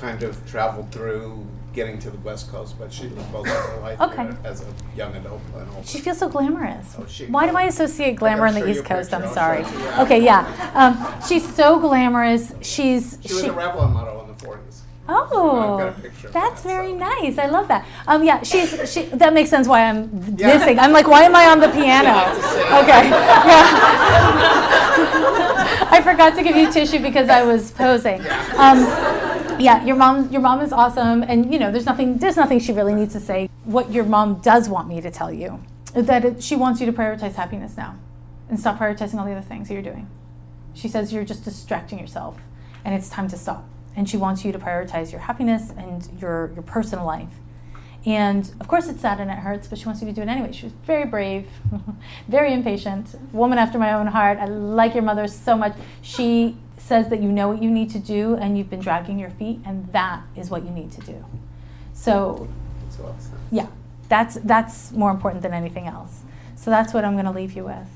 kind 0.00 0.22
of 0.22 0.38
traveled 0.50 0.90
through 0.90 1.44
getting 1.74 1.98
to 1.98 2.10
the 2.10 2.16
West 2.18 2.50
Coast, 2.50 2.76
but 2.78 2.90
she 2.92 3.04
lived 3.08 3.30
most 3.30 3.48
of 3.50 3.56
her 3.56 3.80
life 3.80 4.00
Okay. 4.00 4.28
as 4.42 4.62
a 4.62 4.66
young 4.96 5.14
adult. 5.16 5.40
She 5.84 5.98
feels 6.00 6.18
so 6.18 6.28
glamorous. 6.30 6.96
Oh, 6.98 7.04
she- 7.06 7.26
Why 7.26 7.46
do 7.48 7.54
I 7.56 7.64
associate 7.64 8.16
glamour 8.16 8.46
in 8.46 8.54
the 8.54 8.66
East 8.68 8.84
Coast? 8.86 9.12
I'm 9.12 9.28
sorry. 9.32 9.64
show 9.64 10.02
Okay, 10.02 10.24
yeah. 10.24 10.70
Um, 10.74 11.22
she's 11.28 11.46
so 11.54 11.78
glamorous. 11.78 12.52
She's 12.62 13.18
She 13.24 13.32
was 13.34 13.42
she, 13.42 13.48
a 13.48 13.52
Revlon 13.52 13.92
model 13.92 14.22
in 14.22 14.27
the 14.27 14.27
40s. 14.27 14.27
Oh, 15.10 15.78
I've 15.78 15.78
got 15.78 15.88
a 15.88 16.00
picture 16.02 16.26
of 16.28 16.32
that's 16.32 16.62
that, 16.62 16.68
very 16.68 16.92
so- 16.92 16.98
nice. 16.98 17.38
I 17.38 17.46
love 17.46 17.68
that. 17.68 17.86
Um, 18.06 18.22
yeah, 18.24 18.42
she's 18.42 18.92
she. 18.92 19.04
That 19.06 19.32
makes 19.32 19.48
sense. 19.50 19.66
Why 19.66 19.84
I'm 19.84 20.02
Yeah. 20.36 20.58
dissing. 20.58 20.78
I'm 20.78 20.92
like, 20.92 21.06
why 21.08 21.22
am 21.22 21.34
I 21.34 21.46
on 21.46 21.60
the 21.60 21.68
piano? 21.68 22.10
have 22.10 22.36
to 22.36 22.42
say 22.42 22.78
Okay. 22.82 23.08
Yeah. 23.10 23.64
I 25.90 26.02
forgot 26.02 26.34
to 26.36 26.42
give 26.42 26.56
you 26.56 26.70
tissue 26.70 26.98
because 26.98 27.28
I 27.28 27.42
was 27.42 27.70
posing. 27.70 28.20
Um, 28.56 28.78
yeah, 29.58 29.82
your 29.84 29.96
mom. 29.96 30.30
Your 30.30 30.42
mom 30.42 30.60
is 30.60 30.72
awesome, 30.72 31.22
and 31.22 31.50
you 31.52 31.58
know, 31.58 31.72
there's 31.72 31.86
nothing. 31.86 32.18
There's 32.18 32.36
nothing 32.36 32.58
she 32.60 32.72
really 32.72 32.94
needs 32.94 33.14
to 33.14 33.20
say. 33.20 33.48
What 33.64 33.90
your 33.92 34.04
mom 34.04 34.40
does 34.40 34.68
want 34.68 34.88
me 34.88 35.00
to 35.00 35.10
tell 35.10 35.32
you 35.32 35.60
is 35.94 36.06
that 36.06 36.24
it, 36.24 36.42
she 36.42 36.54
wants 36.54 36.80
you 36.80 36.86
to 36.86 36.92
prioritize 36.92 37.34
happiness 37.34 37.76
now, 37.76 37.96
and 38.50 38.60
stop 38.60 38.78
prioritizing 38.78 39.18
all 39.18 39.24
the 39.24 39.32
other 39.32 39.40
things 39.40 39.68
that 39.68 39.74
you're 39.74 39.82
doing. 39.82 40.06
She 40.74 40.86
says 40.88 41.12
you're 41.12 41.24
just 41.24 41.44
distracting 41.44 41.98
yourself 41.98 42.38
and 42.84 42.94
it's 42.94 43.08
time 43.08 43.26
to 43.28 43.36
stop. 43.36 43.68
And 43.98 44.08
she 44.08 44.16
wants 44.16 44.44
you 44.44 44.52
to 44.52 44.58
prioritize 44.60 45.10
your 45.10 45.22
happiness 45.22 45.72
and 45.76 46.08
your, 46.20 46.52
your 46.54 46.62
personal 46.62 47.04
life. 47.04 47.34
And 48.06 48.48
of 48.60 48.68
course, 48.68 48.88
it's 48.88 49.00
sad 49.00 49.18
and 49.18 49.28
it 49.28 49.38
hurts, 49.38 49.66
but 49.66 49.76
she 49.76 49.86
wants 49.86 50.00
you 50.00 50.06
to 50.06 50.12
do 50.12 50.22
it 50.22 50.28
anyway. 50.28 50.52
She 50.52 50.66
was 50.66 50.72
very 50.86 51.04
brave, 51.04 51.48
very 52.28 52.52
impatient, 52.52 53.16
woman 53.32 53.58
after 53.58 53.76
my 53.76 53.92
own 53.92 54.06
heart. 54.06 54.38
I 54.38 54.44
like 54.44 54.94
your 54.94 55.02
mother 55.02 55.26
so 55.26 55.56
much. 55.56 55.74
She 56.00 56.56
says 56.76 57.08
that 57.08 57.20
you 57.20 57.32
know 57.32 57.48
what 57.48 57.60
you 57.60 57.68
need 57.70 57.90
to 57.90 57.98
do 57.98 58.36
and 58.36 58.56
you've 58.56 58.70
been 58.70 58.80
dragging 58.80 59.18
your 59.18 59.30
feet, 59.30 59.58
and 59.66 59.92
that 59.92 60.22
is 60.36 60.48
what 60.48 60.64
you 60.64 60.70
need 60.70 60.92
to 60.92 61.00
do. 61.00 61.24
So, 61.92 62.48
Makes 62.84 62.98
a 62.98 63.02
lot 63.02 63.14
of 63.16 63.20
sense. 63.20 63.34
yeah, 63.50 63.66
that's, 64.08 64.36
that's 64.44 64.92
more 64.92 65.10
important 65.10 65.42
than 65.42 65.52
anything 65.52 65.88
else. 65.88 66.20
So, 66.54 66.70
that's 66.70 66.94
what 66.94 67.04
I'm 67.04 67.14
going 67.14 67.24
to 67.24 67.32
leave 67.32 67.52
you 67.52 67.64
with. 67.64 67.88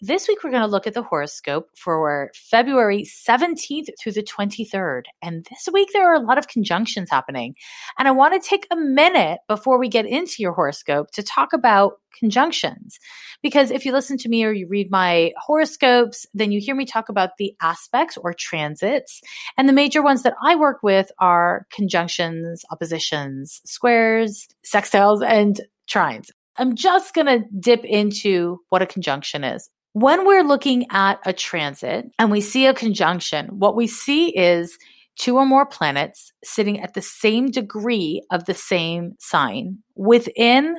This 0.00 0.26
week 0.28 0.42
we're 0.42 0.50
going 0.50 0.62
to 0.62 0.66
look 0.66 0.86
at 0.86 0.94
the 0.94 1.02
horoscope 1.02 1.68
for 1.76 2.30
February 2.34 3.04
17th 3.04 3.88
through 4.00 4.12
the 4.12 4.22
23rd. 4.22 5.02
And 5.22 5.46
this 5.50 5.68
week 5.72 5.90
there 5.92 6.10
are 6.10 6.14
a 6.14 6.26
lot 6.26 6.38
of 6.38 6.48
conjunctions 6.48 7.10
happening. 7.10 7.54
And 7.98 8.08
I 8.08 8.12
want 8.12 8.40
to 8.40 8.48
take 8.48 8.66
a 8.70 8.76
minute 8.76 9.40
before 9.46 9.78
we 9.78 9.88
get 9.88 10.06
into 10.06 10.36
your 10.38 10.54
horoscope 10.54 11.10
to 11.12 11.22
talk 11.22 11.52
about 11.52 12.00
conjunctions. 12.18 12.98
Because 13.42 13.70
if 13.70 13.84
you 13.84 13.92
listen 13.92 14.16
to 14.18 14.28
me 14.28 14.44
or 14.44 14.52
you 14.52 14.66
read 14.68 14.90
my 14.90 15.32
horoscopes, 15.36 16.26
then 16.32 16.50
you 16.50 16.60
hear 16.60 16.74
me 16.74 16.86
talk 16.86 17.08
about 17.08 17.36
the 17.38 17.54
aspects 17.60 18.16
or 18.16 18.32
transits. 18.32 19.20
And 19.58 19.68
the 19.68 19.74
major 19.74 20.02
ones 20.02 20.22
that 20.22 20.34
I 20.42 20.56
work 20.56 20.82
with 20.82 21.12
are 21.18 21.66
conjunctions, 21.70 22.64
oppositions, 22.70 23.60
squares, 23.66 24.48
sextiles, 24.64 25.22
and 25.24 25.60
trines. 25.90 26.30
I'm 26.56 26.74
just 26.74 27.14
going 27.14 27.26
to 27.26 27.44
dip 27.58 27.84
into 27.84 28.60
what 28.70 28.82
a 28.82 28.86
conjunction 28.86 29.44
is. 29.44 29.68
When 29.92 30.26
we're 30.26 30.44
looking 30.44 30.86
at 30.90 31.18
a 31.26 31.32
transit 31.32 32.06
and 32.18 32.30
we 32.30 32.40
see 32.40 32.66
a 32.66 32.74
conjunction, 32.74 33.46
what 33.58 33.74
we 33.74 33.86
see 33.86 34.28
is 34.36 34.78
two 35.16 35.36
or 35.36 35.44
more 35.44 35.66
planets 35.66 36.32
sitting 36.44 36.80
at 36.80 36.94
the 36.94 37.02
same 37.02 37.50
degree 37.50 38.22
of 38.30 38.44
the 38.44 38.54
same 38.54 39.14
sign 39.18 39.78
within 39.96 40.76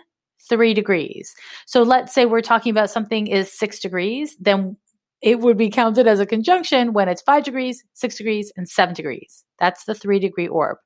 three 0.50 0.74
degrees. 0.74 1.34
So 1.66 1.84
let's 1.84 2.14
say 2.14 2.26
we're 2.26 2.42
talking 2.42 2.72
about 2.72 2.90
something 2.90 3.28
is 3.28 3.52
six 3.52 3.80
degrees, 3.80 4.36
then 4.40 4.78
it 5.22 5.40
would 5.40 5.58
be 5.58 5.70
counted 5.70 6.08
as 6.08 6.20
a 6.20 6.26
conjunction 6.26 6.94
when 6.94 7.08
it's 7.08 7.22
five 7.22 7.44
degrees, 7.44 7.84
six 7.94 8.18
degrees, 8.18 8.52
and 8.58 8.68
seven 8.68 8.96
degrees. 8.96 9.44
That's 9.60 9.84
the 9.84 9.94
three 9.94 10.20
degree 10.20 10.48
orb. 10.48 10.78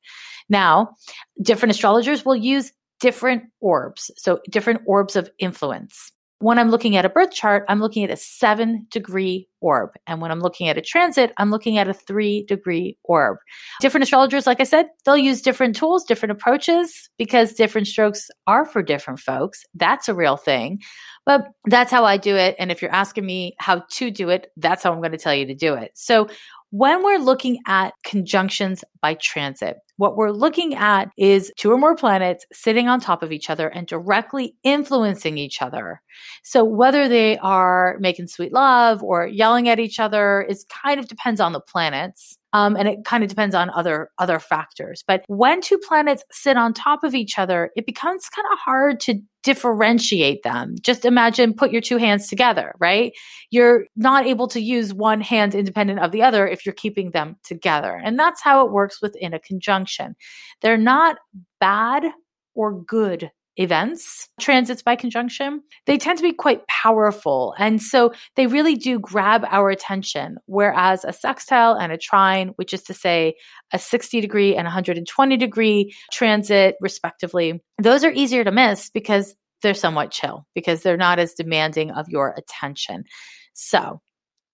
Now, 0.50 0.96
different 1.42 1.72
astrologers 1.72 2.26
will 2.26 2.36
use 2.36 2.74
different 3.00 3.44
orbs, 3.62 4.12
so 4.18 4.40
different 4.50 4.82
orbs 4.86 5.16
of 5.16 5.30
influence. 5.40 6.12
When 6.40 6.60
I'm 6.60 6.70
looking 6.70 6.98
at 6.98 7.06
a 7.06 7.10
birth 7.10 7.32
chart, 7.32 7.64
I'm 7.70 7.80
looking 7.80 8.04
at 8.04 8.12
a 8.12 8.18
seven 8.18 8.88
degree 8.92 9.48
orb. 9.62 9.92
And 10.06 10.22
when 10.22 10.32
I'm 10.32 10.42
looking 10.42 10.68
at 10.68 10.78
a 10.78 10.82
transit, 10.82 11.32
I'm 11.38 11.50
looking 11.50 11.78
at 11.78 11.88
a 11.88 11.94
three 11.94 12.44
degree 12.44 12.98
orb. 13.04 13.38
Different 13.80 14.04
astrologers, 14.04 14.46
like 14.46 14.60
I 14.60 14.66
said, 14.66 14.88
they'll 15.06 15.18
use 15.18 15.42
different 15.42 15.76
tools, 15.76 16.04
different 16.04 16.34
approaches 16.34 17.10
because 17.18 17.54
different 17.54 17.88
strokes 17.88 18.30
are 18.48 18.66
for 18.66 18.84
different 18.84 19.20
folks. 19.20 19.64
That's 19.74 20.10
a 20.10 20.14
real 20.14 20.38
thing. 20.38 20.82
But 21.26 21.48
that's 21.68 21.92
how 21.92 22.06
I 22.06 22.18
do 22.18 22.36
it. 22.36 22.56
And 22.60 22.72
if 22.72 22.82
you're 22.82 22.92
asking 22.92 23.26
me 23.26 23.56
how 23.58 23.84
to 23.94 24.12
do 24.12 24.30
it, 24.30 24.52
that's 24.58 24.84
how 24.84 24.92
I'm 24.92 25.00
going 25.00 25.14
to 25.14 25.18
tell 25.18 25.34
you 25.34 25.48
to 25.48 25.56
do 25.56 25.74
it. 25.74 25.92
So 25.96 26.28
when 26.72 27.04
we're 27.04 27.20
looking 27.20 27.60
at 27.68 27.94
conjunctions 28.04 28.84
by 29.02 29.14
transit, 29.16 29.78
what 29.98 30.18
we're 30.18 30.32
looking 30.32 30.76
at 30.76 31.10
is 31.18 31.52
two 31.58 31.72
or 31.72 31.78
more 31.78 31.96
planets 31.96 32.46
sitting 32.52 32.88
on 32.88 33.00
top 33.00 33.24
of 33.24 33.32
each 33.32 33.50
other 33.50 33.68
and 33.68 33.88
directly 33.88 34.56
influencing 34.64 35.38
each 35.38 35.62
other. 35.62 36.02
So 36.44 36.64
whether 36.64 37.08
they 37.08 37.38
are 37.38 37.98
making 38.00 38.28
sweet 38.28 38.52
love 38.54 39.02
or 39.04 39.28
yelling 39.28 39.70
at 39.70 39.80
each 39.80 40.00
other, 40.00 40.46
it 40.50 40.58
kind 40.70 41.00
of 41.00 41.08
depends 41.08 41.40
on 41.40 41.54
the 41.54 41.62
planets. 41.62 42.38
Um, 42.56 42.78
and 42.78 42.88
it 42.88 43.04
kind 43.04 43.22
of 43.22 43.30
depends 43.30 43.54
on 43.54 43.70
other 43.72 44.10
other 44.18 44.40
factors. 44.40 45.04
But 45.06 45.26
when 45.28 45.60
two 45.60 45.78
planets 45.78 46.24
sit 46.32 46.56
on 46.56 46.74
top 46.74 47.04
of 47.04 47.14
each 47.14 47.38
other, 47.38 47.70
it 47.76 47.86
becomes 47.86 48.30
kind 48.30 48.48
of 48.50 48.58
hard 48.60 49.02
to 49.02 49.20
differentiate 49.44 50.42
them. 50.44 50.76
Just 50.82 51.04
imagine 51.04 51.54
put 51.54 51.72
your 51.72 51.82
two 51.82 51.98
hands 51.98 52.30
together, 52.30 52.74
right? 52.80 53.12
You're 53.52 53.88
not 53.98 54.26
able 54.26 54.48
to 54.48 54.62
use 54.62 54.94
one 54.94 55.20
hand 55.20 55.54
independent 55.54 56.00
of 56.00 56.14
the 56.14 56.24
other 56.24 56.48
if 56.48 56.66
you're 56.66 56.74
keeping 56.74 57.12
them 57.12 57.36
together. 57.44 58.00
And 58.02 58.18
that's 58.18 58.42
how 58.42 58.66
it 58.66 58.72
works 58.72 59.02
within 59.02 59.34
a 59.34 59.40
conjunction. 59.40 60.16
They're 60.62 60.78
not 60.78 61.18
bad 61.60 62.06
or 62.54 62.72
good 62.72 63.32
events, 63.58 64.30
transits 64.40 64.82
by 64.82 64.96
conjunction, 64.96 65.62
they 65.86 65.98
tend 65.98 66.18
to 66.18 66.24
be 66.24 66.34
quite 66.34 66.68
powerful. 66.68 67.54
And 67.58 67.82
so 67.82 68.14
they 68.36 68.48
really 68.48 68.76
do 68.76 69.00
grab 69.00 69.46
our 69.50 69.70
attention. 69.70 70.38
Whereas 70.46 71.06
a 71.06 71.14
sextile 71.14 71.76
and 71.76 71.92
a 71.92 71.98
trine, 71.98 72.50
which 72.58 72.74
is 72.74 72.84
to 72.84 72.94
say 72.94 73.36
a 73.72 73.80
60 73.80 74.22
degree 74.22 74.56
and 74.56 74.66
120 74.66 75.38
degree 75.38 75.96
transit, 76.12 76.76
respectively, 76.82 77.64
those 77.82 78.04
are 78.04 78.12
easier 78.12 78.44
to 78.44 78.52
miss 78.52 78.90
because 78.90 79.36
they're 79.62 79.74
somewhat 79.74 80.12
chill, 80.12 80.46
because 80.54 80.82
they're 80.82 80.98
not 80.98 81.20
as 81.20 81.34
demanding 81.34 81.92
of 81.92 82.10
your 82.10 82.36
attention. 82.38 83.06
So 83.54 84.02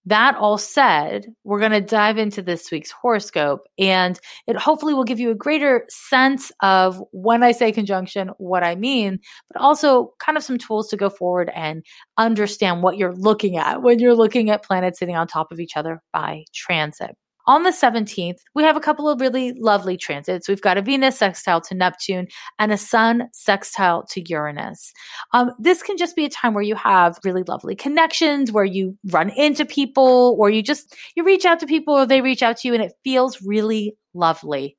that 0.05 0.35
all 0.35 0.57
said, 0.57 1.27
we're 1.43 1.59
going 1.59 1.71
to 1.71 1.81
dive 1.81 2.17
into 2.17 2.41
this 2.41 2.71
week's 2.71 2.91
horoscope 2.91 3.67
and 3.77 4.19
it 4.47 4.57
hopefully 4.57 4.93
will 4.93 5.03
give 5.03 5.19
you 5.19 5.29
a 5.29 5.35
greater 5.35 5.85
sense 5.89 6.51
of 6.61 7.01
when 7.11 7.43
I 7.43 7.51
say 7.51 7.71
conjunction, 7.71 8.29
what 8.37 8.63
I 8.63 8.75
mean, 8.75 9.19
but 9.51 9.61
also 9.61 10.13
kind 10.19 10.37
of 10.37 10.43
some 10.43 10.57
tools 10.57 10.89
to 10.89 10.97
go 10.97 11.09
forward 11.09 11.51
and 11.53 11.85
understand 12.17 12.81
what 12.81 12.97
you're 12.97 13.13
looking 13.13 13.57
at 13.57 13.83
when 13.83 13.99
you're 13.99 14.15
looking 14.15 14.49
at 14.49 14.63
planets 14.63 14.99
sitting 14.99 15.15
on 15.15 15.27
top 15.27 15.51
of 15.51 15.59
each 15.59 15.77
other 15.77 16.01
by 16.11 16.45
transit. 16.53 17.15
On 17.51 17.63
the 17.63 17.71
17th, 17.71 18.37
we 18.55 18.63
have 18.63 18.77
a 18.77 18.79
couple 18.79 19.09
of 19.09 19.19
really 19.19 19.51
lovely 19.59 19.97
transits. 19.97 20.47
We've 20.47 20.61
got 20.61 20.77
a 20.77 20.81
Venus 20.81 21.17
sextile 21.17 21.59
to 21.59 21.75
Neptune 21.75 22.29
and 22.57 22.71
a 22.71 22.77
Sun 22.77 23.27
sextile 23.33 24.05
to 24.11 24.23
Uranus. 24.25 24.93
Um, 25.33 25.51
this 25.59 25.83
can 25.83 25.97
just 25.97 26.15
be 26.15 26.23
a 26.23 26.29
time 26.29 26.53
where 26.53 26.63
you 26.63 26.75
have 26.75 27.19
really 27.25 27.43
lovely 27.43 27.75
connections, 27.75 28.53
where 28.53 28.63
you 28.63 28.97
run 29.11 29.31
into 29.31 29.65
people, 29.65 30.37
or 30.39 30.49
you 30.49 30.63
just 30.63 30.95
you 31.17 31.25
reach 31.25 31.43
out 31.43 31.59
to 31.59 31.65
people, 31.65 31.93
or 31.93 32.05
they 32.05 32.21
reach 32.21 32.41
out 32.41 32.55
to 32.59 32.69
you, 32.69 32.73
and 32.73 32.81
it 32.81 32.93
feels 33.03 33.41
really 33.41 33.97
lovely 34.13 34.77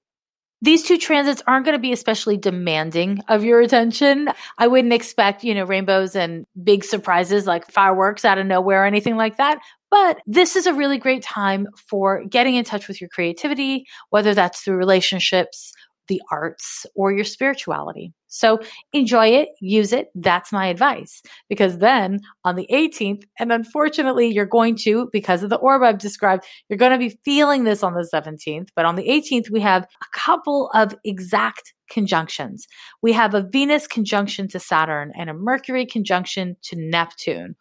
these 0.62 0.84
two 0.84 0.96
transits 0.96 1.42
aren't 1.48 1.64
going 1.66 1.76
to 1.76 1.82
be 1.82 1.92
especially 1.92 2.36
demanding 2.36 3.20
of 3.28 3.42
your 3.42 3.60
attention. 3.60 4.28
I 4.58 4.68
wouldn't 4.68 4.92
expect, 4.92 5.42
you 5.42 5.54
know, 5.54 5.64
rainbows 5.64 6.14
and 6.14 6.46
big 6.62 6.84
surprises 6.84 7.48
like 7.48 7.68
fireworks 7.68 8.24
out 8.24 8.38
of 8.38 8.46
nowhere 8.46 8.84
or 8.84 8.86
anything 8.86 9.16
like 9.16 9.38
that. 9.38 9.58
But 9.92 10.22
this 10.26 10.56
is 10.56 10.66
a 10.66 10.72
really 10.72 10.96
great 10.96 11.22
time 11.22 11.68
for 11.76 12.24
getting 12.24 12.54
in 12.54 12.64
touch 12.64 12.88
with 12.88 12.98
your 12.98 13.10
creativity, 13.10 13.84
whether 14.08 14.32
that's 14.32 14.62
through 14.62 14.76
relationships, 14.76 15.74
the 16.08 16.22
arts, 16.30 16.86
or 16.94 17.12
your 17.12 17.24
spirituality. 17.24 18.14
So 18.28 18.60
enjoy 18.94 19.26
it, 19.28 19.50
use 19.60 19.92
it. 19.92 20.08
That's 20.14 20.50
my 20.50 20.68
advice. 20.68 21.20
Because 21.46 21.76
then 21.76 22.20
on 22.42 22.56
the 22.56 22.66
18th, 22.72 23.24
and 23.38 23.52
unfortunately, 23.52 24.28
you're 24.28 24.46
going 24.46 24.76
to, 24.76 25.10
because 25.12 25.42
of 25.42 25.50
the 25.50 25.56
orb 25.56 25.82
I've 25.82 25.98
described, 25.98 26.44
you're 26.70 26.78
going 26.78 26.92
to 26.92 26.98
be 26.98 27.18
feeling 27.22 27.64
this 27.64 27.82
on 27.82 27.92
the 27.92 28.08
17th. 28.10 28.68
But 28.74 28.86
on 28.86 28.96
the 28.96 29.06
18th, 29.06 29.50
we 29.50 29.60
have 29.60 29.82
a 29.82 30.18
couple 30.18 30.70
of 30.72 30.96
exact 31.04 31.74
conjunctions. 31.90 32.66
We 33.02 33.12
have 33.12 33.34
a 33.34 33.42
Venus 33.42 33.86
conjunction 33.86 34.48
to 34.48 34.58
Saturn 34.58 35.12
and 35.14 35.28
a 35.28 35.34
Mercury 35.34 35.84
conjunction 35.84 36.56
to 36.62 36.76
Neptune. 36.78 37.56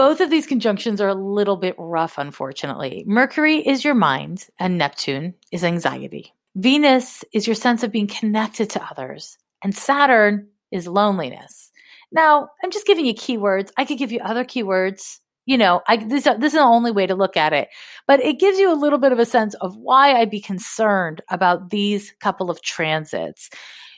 Both 0.00 0.22
of 0.22 0.30
these 0.30 0.46
conjunctions 0.46 1.02
are 1.02 1.10
a 1.10 1.14
little 1.14 1.58
bit 1.58 1.74
rough, 1.76 2.16
unfortunately. 2.16 3.04
Mercury 3.06 3.58
is 3.58 3.84
your 3.84 3.92
mind, 3.92 4.48
and 4.58 4.78
Neptune 4.78 5.34
is 5.52 5.62
anxiety. 5.62 6.32
Venus 6.56 7.22
is 7.34 7.46
your 7.46 7.54
sense 7.54 7.82
of 7.82 7.92
being 7.92 8.06
connected 8.06 8.70
to 8.70 8.82
others, 8.82 9.36
and 9.62 9.76
Saturn 9.76 10.48
is 10.72 10.86
loneliness. 10.86 11.70
Now, 12.10 12.48
I'm 12.64 12.70
just 12.70 12.86
giving 12.86 13.04
you 13.04 13.12
keywords. 13.12 13.72
I 13.76 13.84
could 13.84 13.98
give 13.98 14.10
you 14.10 14.20
other 14.20 14.42
keywords. 14.42 15.18
You 15.44 15.58
know, 15.58 15.82
I, 15.86 15.98
this, 15.98 16.24
this 16.24 16.44
is 16.44 16.52
the 16.54 16.60
only 16.60 16.92
way 16.92 17.06
to 17.06 17.14
look 17.14 17.36
at 17.36 17.52
it, 17.52 17.68
but 18.06 18.20
it 18.20 18.40
gives 18.40 18.58
you 18.58 18.72
a 18.72 18.80
little 18.80 18.98
bit 18.98 19.12
of 19.12 19.18
a 19.18 19.26
sense 19.26 19.52
of 19.56 19.76
why 19.76 20.14
I'd 20.14 20.30
be 20.30 20.40
concerned 20.40 21.20
about 21.28 21.68
these 21.68 22.14
couple 22.20 22.50
of 22.50 22.62
transits. 22.62 23.50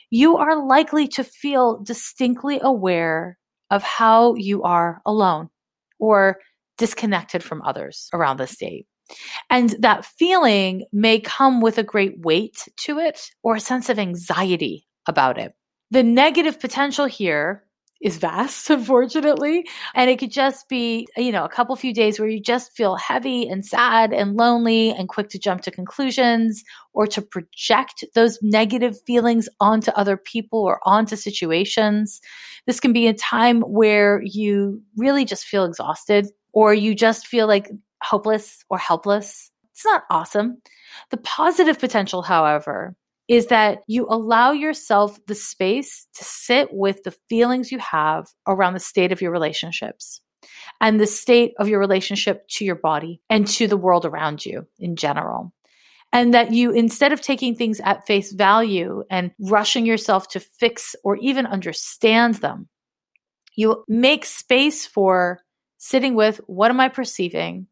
You 0.09 0.35
are 0.35 0.67
likely 0.67 1.07
to 1.07 1.23
feel 1.23 1.81
distinctly 1.81 2.59
aware 2.61 3.37
of 3.71 3.83
how 3.83 4.35
you 4.35 4.63
are 4.63 5.01
alone 5.05 5.49
or 6.03 6.37
disconnected 6.77 7.41
from 7.41 7.61
others 7.61 8.09
around 8.13 8.37
the 8.37 8.45
state. 8.45 8.85
And 9.49 9.69
that 9.79 10.05
feeling 10.05 10.85
may 10.91 11.21
come 11.21 11.61
with 11.61 11.77
a 11.77 11.83
great 11.83 12.19
weight 12.19 12.67
to 12.85 12.99
it 12.99 13.21
or 13.41 13.55
a 13.55 13.61
sense 13.61 13.87
of 13.87 13.97
anxiety 13.97 14.85
about 15.07 15.37
it. 15.37 15.53
The 15.91 16.03
negative 16.03 16.59
potential 16.59 17.05
here 17.05 17.63
is 18.03 18.17
vast, 18.17 18.69
unfortunately. 18.69 19.65
And 19.95 20.09
it 20.09 20.19
could 20.19 20.31
just 20.31 20.69
be, 20.69 21.07
you 21.17 21.31
know, 21.31 21.45
a 21.45 21.49
couple 21.49 21.75
few 21.75 21.93
days 21.93 22.19
where 22.19 22.29
you 22.29 22.39
just 22.39 22.75
feel 22.75 22.95
heavy 22.95 23.47
and 23.47 23.65
sad 23.65 24.13
and 24.13 24.35
lonely 24.35 24.91
and 24.91 25.09
quick 25.09 25.29
to 25.29 25.39
jump 25.39 25.61
to 25.61 25.71
conclusions 25.71 26.63
or 26.93 27.07
to 27.07 27.21
project 27.21 28.03
those 28.13 28.37
negative 28.41 28.99
feelings 29.07 29.49
onto 29.59 29.89
other 29.91 30.17
people 30.17 30.59
or 30.59 30.79
onto 30.83 31.15
situations. 31.15 32.21
This 32.67 32.79
can 32.79 32.93
be 32.93 33.07
a 33.07 33.13
time 33.13 33.61
where 33.61 34.21
you 34.23 34.83
really 34.97 35.25
just 35.25 35.45
feel 35.45 35.65
exhausted 35.65 36.27
or 36.51 36.73
you 36.73 36.93
just 36.93 37.25
feel 37.25 37.47
like 37.47 37.71
hopeless 38.03 38.63
or 38.69 38.77
helpless. 38.77 39.49
It's 39.71 39.85
not 39.85 40.03
awesome. 40.09 40.61
The 41.09 41.17
positive 41.17 41.79
potential, 41.79 42.21
however, 42.21 42.95
is 43.27 43.47
that 43.47 43.79
you 43.87 44.05
allow 44.09 44.51
yourself 44.51 45.17
the 45.27 45.35
space 45.35 46.07
to 46.15 46.23
sit 46.23 46.69
with 46.71 47.03
the 47.03 47.15
feelings 47.29 47.71
you 47.71 47.79
have 47.79 48.27
around 48.47 48.73
the 48.73 48.79
state 48.79 49.11
of 49.11 49.21
your 49.21 49.31
relationships 49.31 50.21
and 50.81 50.99
the 50.99 51.07
state 51.07 51.53
of 51.57 51.69
your 51.69 51.79
relationship 51.79 52.45
to 52.49 52.65
your 52.65 52.75
body 52.75 53.21
and 53.29 53.47
to 53.47 53.67
the 53.67 53.77
world 53.77 54.05
around 54.05 54.45
you 54.45 54.67
in 54.79 54.95
general. 54.95 55.53
And 56.11 56.33
that 56.33 56.51
you, 56.51 56.71
instead 56.71 57.11
of 57.11 57.21
taking 57.21 57.55
things 57.55 57.79
at 57.79 58.05
face 58.05 58.31
value 58.31 59.03
and 59.09 59.31
rushing 59.39 59.85
yourself 59.85 60.27
to 60.29 60.39
fix 60.39 60.95
or 61.03 61.15
even 61.17 61.47
understand 61.47 62.35
them, 62.35 62.67
you 63.55 63.83
make 63.87 64.25
space 64.25 64.85
for 64.85 65.41
sitting 65.77 66.13
with 66.13 66.39
what 66.45 66.69
am 66.69 66.79
I 66.79 66.89
perceiving 66.89 67.67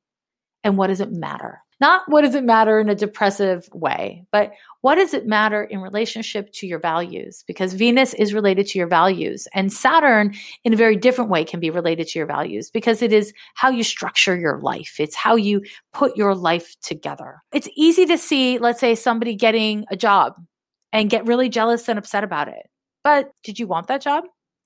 and 0.64 0.78
what 0.78 0.88
does 0.88 1.02
it 1.02 1.12
matter? 1.12 1.61
Not 1.82 2.04
what 2.08 2.22
does 2.22 2.36
it 2.36 2.44
matter 2.44 2.80
in 2.80 2.90
a 2.90 2.96
depressive 2.96 3.68
way, 3.74 4.24
but 4.32 4.52
what 4.82 4.96
does 4.96 5.16
it 5.16 5.26
matter 5.26 5.64
in 5.64 5.82
relationship 5.82 6.52
to 6.54 6.68
your 6.68 6.78
values? 6.78 7.44
Because 7.48 7.74
Venus 7.74 8.14
is 8.14 8.36
related 8.36 8.68
to 8.68 8.78
your 8.78 8.88
values 8.88 9.48
and 9.56 9.74
Saturn 9.74 10.36
in 10.64 10.74
a 10.74 10.78
very 10.78 10.96
different 10.96 11.32
way 11.32 11.44
can 11.44 11.60
be 11.60 11.72
related 11.72 12.08
to 12.10 12.20
your 12.20 12.28
values 12.28 12.70
because 12.70 13.02
it 13.02 13.12
is 13.12 13.34
how 13.56 13.70
you 13.70 13.84
structure 13.84 14.38
your 14.38 14.60
life. 14.60 14.98
It's 15.00 15.16
how 15.16 15.36
you 15.36 15.64
put 15.92 16.16
your 16.16 16.36
life 16.36 16.76
together. 16.82 17.42
It's 17.52 17.70
easy 17.76 18.06
to 18.06 18.18
see, 18.18 18.60
let's 18.60 18.80
say 18.80 18.94
somebody 18.94 19.34
getting 19.36 19.86
a 19.90 19.98
job 19.98 20.36
and 20.94 21.10
get 21.10 21.26
really 21.26 21.50
jealous 21.50 21.90
and 21.90 21.98
upset 21.98 22.24
about 22.24 22.48
it. 22.48 22.70
But 23.04 23.32
did 23.44 23.58
you 23.58 23.66
want 23.66 23.88
that 23.88 24.02
job? 24.02 24.26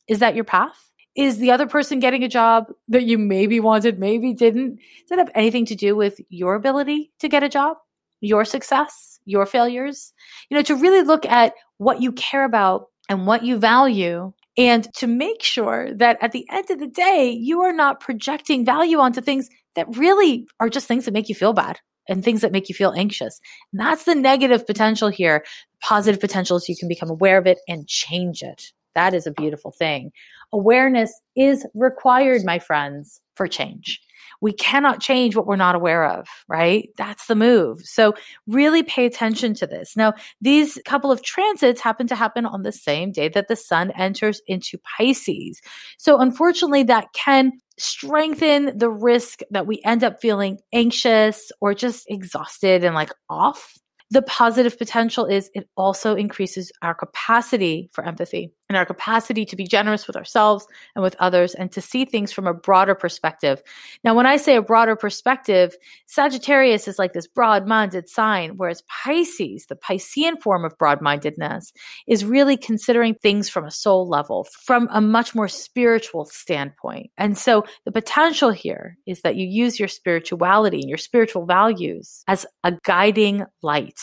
Is 0.09 0.19
that 0.19 0.35
your 0.35 0.43
path? 0.43 0.91
Is 1.15 1.37
the 1.37 1.51
other 1.51 1.67
person 1.67 1.99
getting 1.99 2.23
a 2.23 2.29
job 2.29 2.65
that 2.89 3.03
you 3.03 3.17
maybe 3.17 3.59
wanted, 3.59 3.99
maybe 3.99 4.33
didn't? 4.33 4.75
Does 4.75 5.09
that 5.09 5.19
have 5.19 5.31
anything 5.33 5.65
to 5.67 5.75
do 5.75 5.95
with 5.95 6.19
your 6.29 6.55
ability 6.55 7.11
to 7.19 7.29
get 7.29 7.43
a 7.43 7.49
job, 7.49 7.77
your 8.21 8.45
success, 8.45 9.19
your 9.25 9.45
failures? 9.45 10.13
You 10.49 10.57
know, 10.57 10.63
to 10.63 10.75
really 10.75 11.03
look 11.03 11.25
at 11.25 11.53
what 11.77 12.01
you 12.01 12.11
care 12.11 12.43
about 12.43 12.87
and 13.09 13.27
what 13.27 13.43
you 13.43 13.57
value 13.57 14.33
and 14.57 14.91
to 14.95 15.07
make 15.07 15.43
sure 15.43 15.93
that 15.95 16.17
at 16.21 16.31
the 16.31 16.45
end 16.49 16.69
of 16.69 16.79
the 16.79 16.87
day, 16.87 17.29
you 17.29 17.61
are 17.61 17.73
not 17.73 17.99
projecting 17.99 18.65
value 18.65 18.99
onto 18.99 19.21
things 19.21 19.49
that 19.75 19.97
really 19.97 20.47
are 20.59 20.69
just 20.69 20.87
things 20.87 21.05
that 21.05 21.13
make 21.13 21.29
you 21.29 21.35
feel 21.35 21.53
bad 21.53 21.79
and 22.07 22.23
things 22.23 22.41
that 22.41 22.51
make 22.51 22.69
you 22.69 22.75
feel 22.75 22.93
anxious. 22.93 23.39
And 23.71 23.81
that's 23.81 24.05
the 24.05 24.15
negative 24.15 24.65
potential 24.65 25.09
here. 25.09 25.43
Positive 25.81 26.21
potential 26.21 26.57
is 26.57 26.69
you 26.69 26.77
can 26.77 26.87
become 26.87 27.09
aware 27.09 27.37
of 27.37 27.47
it 27.47 27.59
and 27.67 27.87
change 27.87 28.41
it. 28.41 28.71
That 28.93 29.13
is 29.13 29.27
a 29.27 29.31
beautiful 29.31 29.71
thing. 29.71 30.11
Awareness 30.55 31.13
is 31.35 31.67
required, 31.73 32.45
my 32.45 32.59
friends, 32.59 33.19
for 33.35 33.45
change. 33.45 33.99
We 34.39 34.53
cannot 34.53 35.01
change 35.01 35.35
what 35.35 35.45
we're 35.45 35.57
not 35.57 35.75
aware 35.75 36.05
of, 36.05 36.29
right? 36.47 36.87
That's 36.97 37.25
the 37.27 37.35
move. 37.35 37.81
So 37.81 38.13
really 38.47 38.81
pay 38.81 39.05
attention 39.05 39.53
to 39.55 39.67
this. 39.67 39.97
Now, 39.97 40.13
these 40.39 40.79
couple 40.85 41.11
of 41.11 41.21
transits 41.21 41.81
happen 41.81 42.07
to 42.07 42.15
happen 42.15 42.45
on 42.45 42.63
the 42.63 42.71
same 42.71 43.11
day 43.11 43.27
that 43.27 43.49
the 43.49 43.57
sun 43.57 43.91
enters 43.91 44.41
into 44.47 44.77
Pisces. 44.77 45.61
So 45.97 46.21
unfortunately, 46.21 46.83
that 46.83 47.07
can 47.13 47.51
strengthen 47.77 48.77
the 48.77 48.89
risk 48.89 49.41
that 49.51 49.67
we 49.67 49.81
end 49.83 50.05
up 50.05 50.21
feeling 50.21 50.59
anxious 50.71 51.51
or 51.59 51.73
just 51.73 52.05
exhausted 52.09 52.85
and 52.85 52.95
like 52.95 53.11
off 53.29 53.77
the 54.11 54.21
positive 54.21 54.77
potential 54.77 55.25
is 55.25 55.49
it 55.53 55.67
also 55.75 56.15
increases 56.15 56.71
our 56.81 56.93
capacity 56.93 57.89
for 57.91 58.05
empathy 58.05 58.53
and 58.69 58.77
our 58.77 58.85
capacity 58.85 59.45
to 59.45 59.55
be 59.55 59.67
generous 59.67 60.07
with 60.07 60.15
ourselves 60.15 60.67
and 60.95 61.03
with 61.03 61.15
others 61.19 61.53
and 61.53 61.71
to 61.71 61.81
see 61.81 62.05
things 62.05 62.31
from 62.31 62.47
a 62.47 62.53
broader 62.53 62.95
perspective. 62.95 63.61
Now, 64.03 64.15
when 64.15 64.25
I 64.25 64.37
say 64.37 64.55
a 64.55 64.61
broader 64.61 64.95
perspective, 64.95 65.75
Sagittarius 66.07 66.87
is 66.87 66.97
like 66.97 67.13
this 67.13 67.27
broad 67.27 67.67
minded 67.67 68.09
sign, 68.09 68.53
whereas 68.57 68.83
Pisces, 68.89 69.67
the 69.67 69.75
Piscean 69.75 70.41
form 70.41 70.65
of 70.65 70.77
broad 70.77 71.01
mindedness, 71.01 71.73
is 72.07 72.25
really 72.25 72.57
considering 72.57 73.13
things 73.13 73.49
from 73.49 73.65
a 73.65 73.71
soul 73.71 74.07
level, 74.07 74.47
from 74.63 74.87
a 74.91 75.01
much 75.01 75.35
more 75.35 75.47
spiritual 75.47 76.25
standpoint. 76.25 77.11
And 77.17 77.37
so 77.37 77.65
the 77.85 77.91
potential 77.91 78.49
here 78.49 78.97
is 79.05 79.21
that 79.21 79.35
you 79.35 79.47
use 79.47 79.79
your 79.79 79.87
spirituality 79.87 80.79
and 80.79 80.89
your 80.89 80.97
spiritual 80.97 81.45
values 81.45 82.23
as 82.27 82.45
a 82.63 82.73
guiding 82.83 83.45
light 83.61 83.99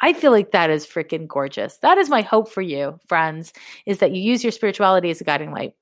I 0.00 0.12
feel 0.12 0.30
like 0.30 0.52
that 0.52 0.70
is 0.70 0.86
freaking 0.86 1.26
gorgeous. 1.26 1.78
That 1.78 1.98
is 1.98 2.08
my 2.08 2.22
hope 2.22 2.50
for 2.50 2.62
you, 2.62 2.98
friends, 3.08 3.52
is 3.84 3.98
that 3.98 4.12
you 4.12 4.22
use 4.22 4.44
your 4.44 4.52
spirituality 4.52 5.10
as 5.10 5.20
a 5.20 5.24
guiding 5.24 5.50
light. 5.50 5.74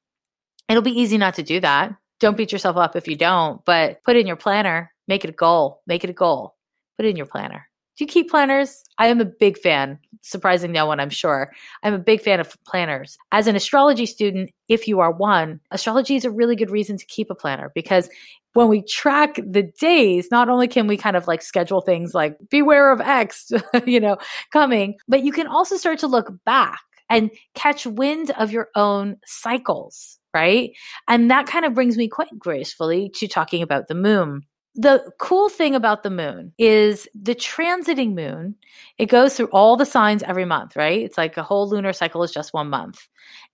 It'll 0.68 0.83
be 0.83 0.98
easy 0.98 1.18
not 1.18 1.35
to 1.35 1.42
do 1.42 1.61
that. 1.61 1.94
Don't 2.18 2.37
beat 2.37 2.52
yourself 2.52 2.76
up 2.76 2.96
if 2.96 3.09
you 3.09 3.16
don't, 3.16 3.62
but 3.66 4.02
put 4.02 4.16
in 4.16 4.26
your 4.26 4.37
planner, 4.37 4.92
make 5.07 5.24
it 5.24 5.31
a 5.31 5.35
goal, 5.35 5.83
make 5.87 6.02
it 6.02 6.11
a 6.11 6.14
goal. 6.14 6.55
Put 6.96 7.05
in 7.05 7.16
your 7.16 7.26
planner. 7.26 7.65
Do 7.96 8.04
you 8.04 8.09
keep 8.09 8.30
planners? 8.30 8.82
I 8.98 9.06
am 9.06 9.20
a 9.20 9.24
big 9.24 9.56
fan, 9.59 9.98
surprising 10.20 10.70
no 10.70 10.85
one, 10.85 11.00
I'm 11.00 11.11
sure. 11.11 11.52
I'm 11.82 11.94
a 11.94 11.98
big 11.98 12.20
fan 12.20 12.40
of 12.40 12.56
planners. 12.64 13.16
As 13.32 13.46
an 13.46 13.56
astrology 13.56 14.04
student, 14.04 14.50
if 14.68 14.87
you 14.87 15.00
are 15.00 15.11
one, 15.11 15.61
astrology 15.70 16.14
is 16.14 16.26
a 16.26 16.30
really 16.30 16.56
good 16.56 16.70
reason 16.70 16.98
to 16.98 17.06
keep 17.06 17.30
a 17.30 17.35
planner 17.35 17.72
because 17.74 18.11
when 18.52 18.68
we 18.68 18.82
track 18.82 19.37
the 19.37 19.70
days, 19.80 20.28
not 20.30 20.48
only 20.48 20.68
can 20.68 20.87
we 20.87 20.96
kind 20.96 21.16
of 21.16 21.26
like 21.26 21.42
schedule 21.42 21.80
things 21.80 22.14
like 22.14 22.37
beware 22.50 22.90
of 22.90 23.00
X, 23.00 23.50
you 23.87 24.00
know, 24.00 24.18
coming, 24.52 24.96
but 25.09 25.22
you 25.22 25.32
can 25.32 25.46
also 25.46 25.76
start 25.76 25.98
to 26.00 26.06
look 26.06 26.32
back 26.44 26.80
and 27.09 27.30
catch 27.54 27.87
wind 27.87 28.30
of 28.32 28.50
your 28.50 28.68
own 28.74 29.16
cycles, 29.24 30.18
right? 30.35 30.72
And 31.09 31.30
that 31.30 31.46
kind 31.46 31.64
of 31.64 31.74
brings 31.74 31.96
me 31.96 32.09
quite 32.09 32.38
gracefully 32.38 33.11
to 33.16 33.28
talking 33.28 33.62
about 33.62 33.88
the 33.88 33.94
moon. 33.94 34.42
The 34.78 35.10
cool 35.18 35.48
thing 35.48 35.74
about 35.74 36.02
the 36.02 36.10
moon 36.10 36.52
is 36.58 37.08
the 37.14 37.34
transiting 37.34 38.14
moon, 38.14 38.56
it 38.98 39.06
goes 39.06 39.34
through 39.34 39.46
all 39.46 39.76
the 39.76 39.86
signs 39.86 40.22
every 40.22 40.44
month, 40.44 40.76
right? 40.76 41.02
It's 41.02 41.16
like 41.16 41.36
a 41.36 41.42
whole 41.42 41.68
lunar 41.68 41.94
cycle 41.94 42.22
is 42.22 42.32
just 42.32 42.52
one 42.52 42.68
month. 42.68 43.08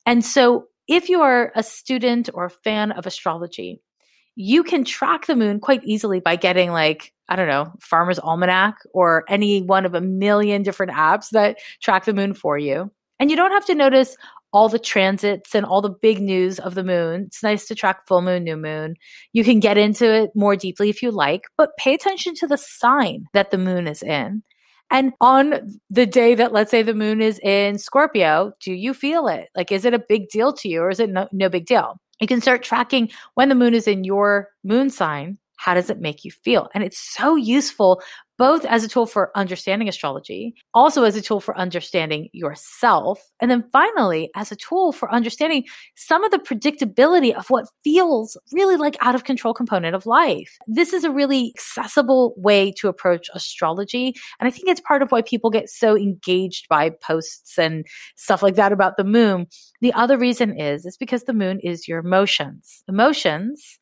And 0.05 0.25
so 0.25 0.67
if 0.89 1.09
you 1.09 1.23
are 1.23 1.53
a 1.55 1.63
student 1.63 2.29
or 2.35 2.47
a 2.47 2.51
fan 2.51 2.91
of 2.91 3.07
astrology, 3.07 3.81
you 4.35 4.65
can 4.65 4.85
track 4.85 5.27
the 5.27 5.37
moon 5.37 5.61
quite 5.61 5.85
easily 5.85 6.19
by 6.19 6.37
getting 6.37 6.73
like 6.73 7.13
I 7.29 7.37
don't 7.37 7.49
know, 7.49 7.73
Farmer's 7.81 8.19
Almanac 8.19 8.77
or 8.93 9.25
any 9.27 9.63
one 9.63 9.87
of 9.87 9.95
a 9.95 10.03
million 10.03 10.63
different 10.63 10.93
apps 10.93 11.31
that 11.31 11.57
track 11.81 12.05
the 12.05 12.13
moon 12.13 12.35
for 12.35 12.59
you. 12.59 12.91
And 13.19 13.31
you 13.31 13.37
don't 13.37 13.53
have 13.53 13.65
to 13.67 13.75
notice 13.75 14.17
all 14.53 14.69
the 14.69 14.79
transits 14.79 15.55
and 15.55 15.65
all 15.65 15.81
the 15.81 15.91
big 15.91 16.21
news 16.21 16.59
of 16.59 16.75
the 16.75 16.85
moon. 16.85 17.25
It's 17.27 17.43
nice 17.43 17.67
to 17.67 17.75
track 17.75 18.07
full 18.07 18.23
moon, 18.23 18.45
new 18.45 18.57
moon. 18.57 18.97
You 19.33 19.45
can 19.45 19.61
get 19.61 19.79
into 19.79 20.13
it 20.13 20.31
more 20.35 20.57
deeply 20.57 20.91
if 20.91 21.03
you 21.03 21.11
like, 21.11 21.43
but 21.57 21.77
pay 21.79 21.95
attention 21.95 22.35
to 22.37 22.47
the 22.47 22.59
sign 22.59 23.25
that 23.33 23.51
the 23.51 23.59
moon 23.59 23.87
is 23.87 24.03
in. 24.03 24.43
And 24.91 25.15
on 25.23 25.79
the 25.89 26.05
day 26.05 26.35
that, 26.35 26.53
let's 26.53 26.71
say, 26.71 26.83
the 26.83 26.93
moon 26.93 27.23
is 27.23 27.39
in 27.39 27.79
Scorpio, 27.79 28.53
do 28.61 28.75
you 28.75 28.93
feel 28.93 29.27
it? 29.27 29.49
Like, 29.57 29.73
is 29.73 29.87
it 29.87 29.95
a 29.95 30.05
big 30.07 30.29
deal 30.29 30.53
to 30.53 30.69
you 30.69 30.83
or 30.83 30.91
is 30.91 31.01
it 31.01 31.09
no, 31.09 31.29
no 31.33 31.49
big 31.49 31.65
deal? 31.65 31.99
You 32.21 32.27
can 32.27 32.43
start 32.43 32.63
tracking 32.63 33.11
when 33.35 33.49
the 33.49 33.55
moon 33.55 33.73
is 33.73 33.89
in 33.89 34.05
your 34.05 34.51
moon 34.63 34.91
sign. 34.91 35.39
How 35.57 35.73
does 35.73 35.89
it 35.89 36.01
make 36.01 36.25
you 36.25 36.31
feel? 36.31 36.69
And 36.75 36.85
it's 36.85 36.99
so 36.99 37.37
useful 37.37 38.03
both 38.43 38.65
as 38.65 38.83
a 38.83 38.89
tool 38.89 39.07
for 39.07 39.31
understanding 39.37 39.89
astrology, 39.89 40.53
also 40.75 41.05
as 41.05 41.15
a 41.15 41.23
tool 41.23 41.39
for 41.39 41.57
understanding 41.57 42.29
yourself, 42.33 43.23
and 43.39 43.49
then 43.49 43.63
finally 43.73 44.33
as 44.35 44.51
a 44.51 44.57
tool 44.57 44.91
for 44.91 45.09
understanding 45.15 45.65
some 45.95 46.25
of 46.25 46.33
the 46.33 46.41
predictability 46.41 47.33
of 47.33 47.49
what 47.51 47.69
feels 47.85 48.37
really 48.53 48.75
like 48.75 48.97
out 48.99 49.15
of 49.15 49.23
control 49.23 49.55
component 49.55 49.95
of 49.95 50.07
life. 50.07 50.59
This 50.67 50.93
is 50.93 51.05
a 51.05 51.11
really 51.13 51.53
accessible 51.55 52.35
way 52.37 52.73
to 52.79 52.89
approach 52.89 53.31
astrology. 53.33 54.13
And 54.41 54.49
I 54.49 54.51
think 54.51 54.69
it's 54.69 54.81
part 54.81 55.03
of 55.03 55.13
why 55.13 55.23
people 55.23 55.51
get 55.51 55.71
so 55.71 55.97
engaged 55.97 56.69
by 56.69 56.91
posts 56.91 57.61
and 57.61 57.87
stuff 58.17 58.43
like 58.43 58.57
that 58.57 58.73
about 58.73 58.97
the 58.97 59.05
moon. 59.05 59.47
The 59.83 59.93
other 59.93 60.19
reason 60.19 60.59
is, 60.59 60.85
is 60.85 60.97
because 60.97 61.23
the 61.23 61.33
moon 61.33 61.61
is 61.61 61.87
your 61.87 62.01
emotions. 62.01 62.83
Emotions 62.89 63.79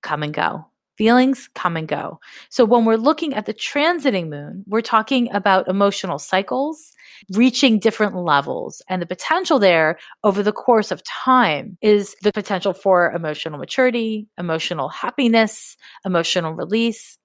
come 0.00 0.22
and 0.22 0.32
go 0.32 0.64
Feelings 0.98 1.48
come 1.54 1.76
and 1.76 1.86
go. 1.86 2.18
So 2.50 2.64
when 2.64 2.84
we're 2.84 2.96
looking 2.96 3.32
at 3.32 3.46
the 3.46 3.54
transiting 3.54 4.28
moon, 4.28 4.64
we're 4.66 4.80
talking 4.80 5.32
about 5.32 5.68
emotional 5.68 6.18
cycles 6.18 6.92
reaching 7.30 7.78
different 7.78 8.16
levels. 8.16 8.82
And 8.88 9.00
the 9.00 9.06
potential 9.06 9.60
there 9.60 9.96
over 10.24 10.42
the 10.42 10.52
course 10.52 10.90
of 10.90 11.04
time 11.04 11.78
is 11.82 12.16
the 12.22 12.32
potential 12.32 12.72
for 12.72 13.12
emotional 13.12 13.60
maturity, 13.60 14.26
emotional 14.38 14.88
happiness, 14.88 15.76
emotional 16.04 16.52
release. 16.54 17.16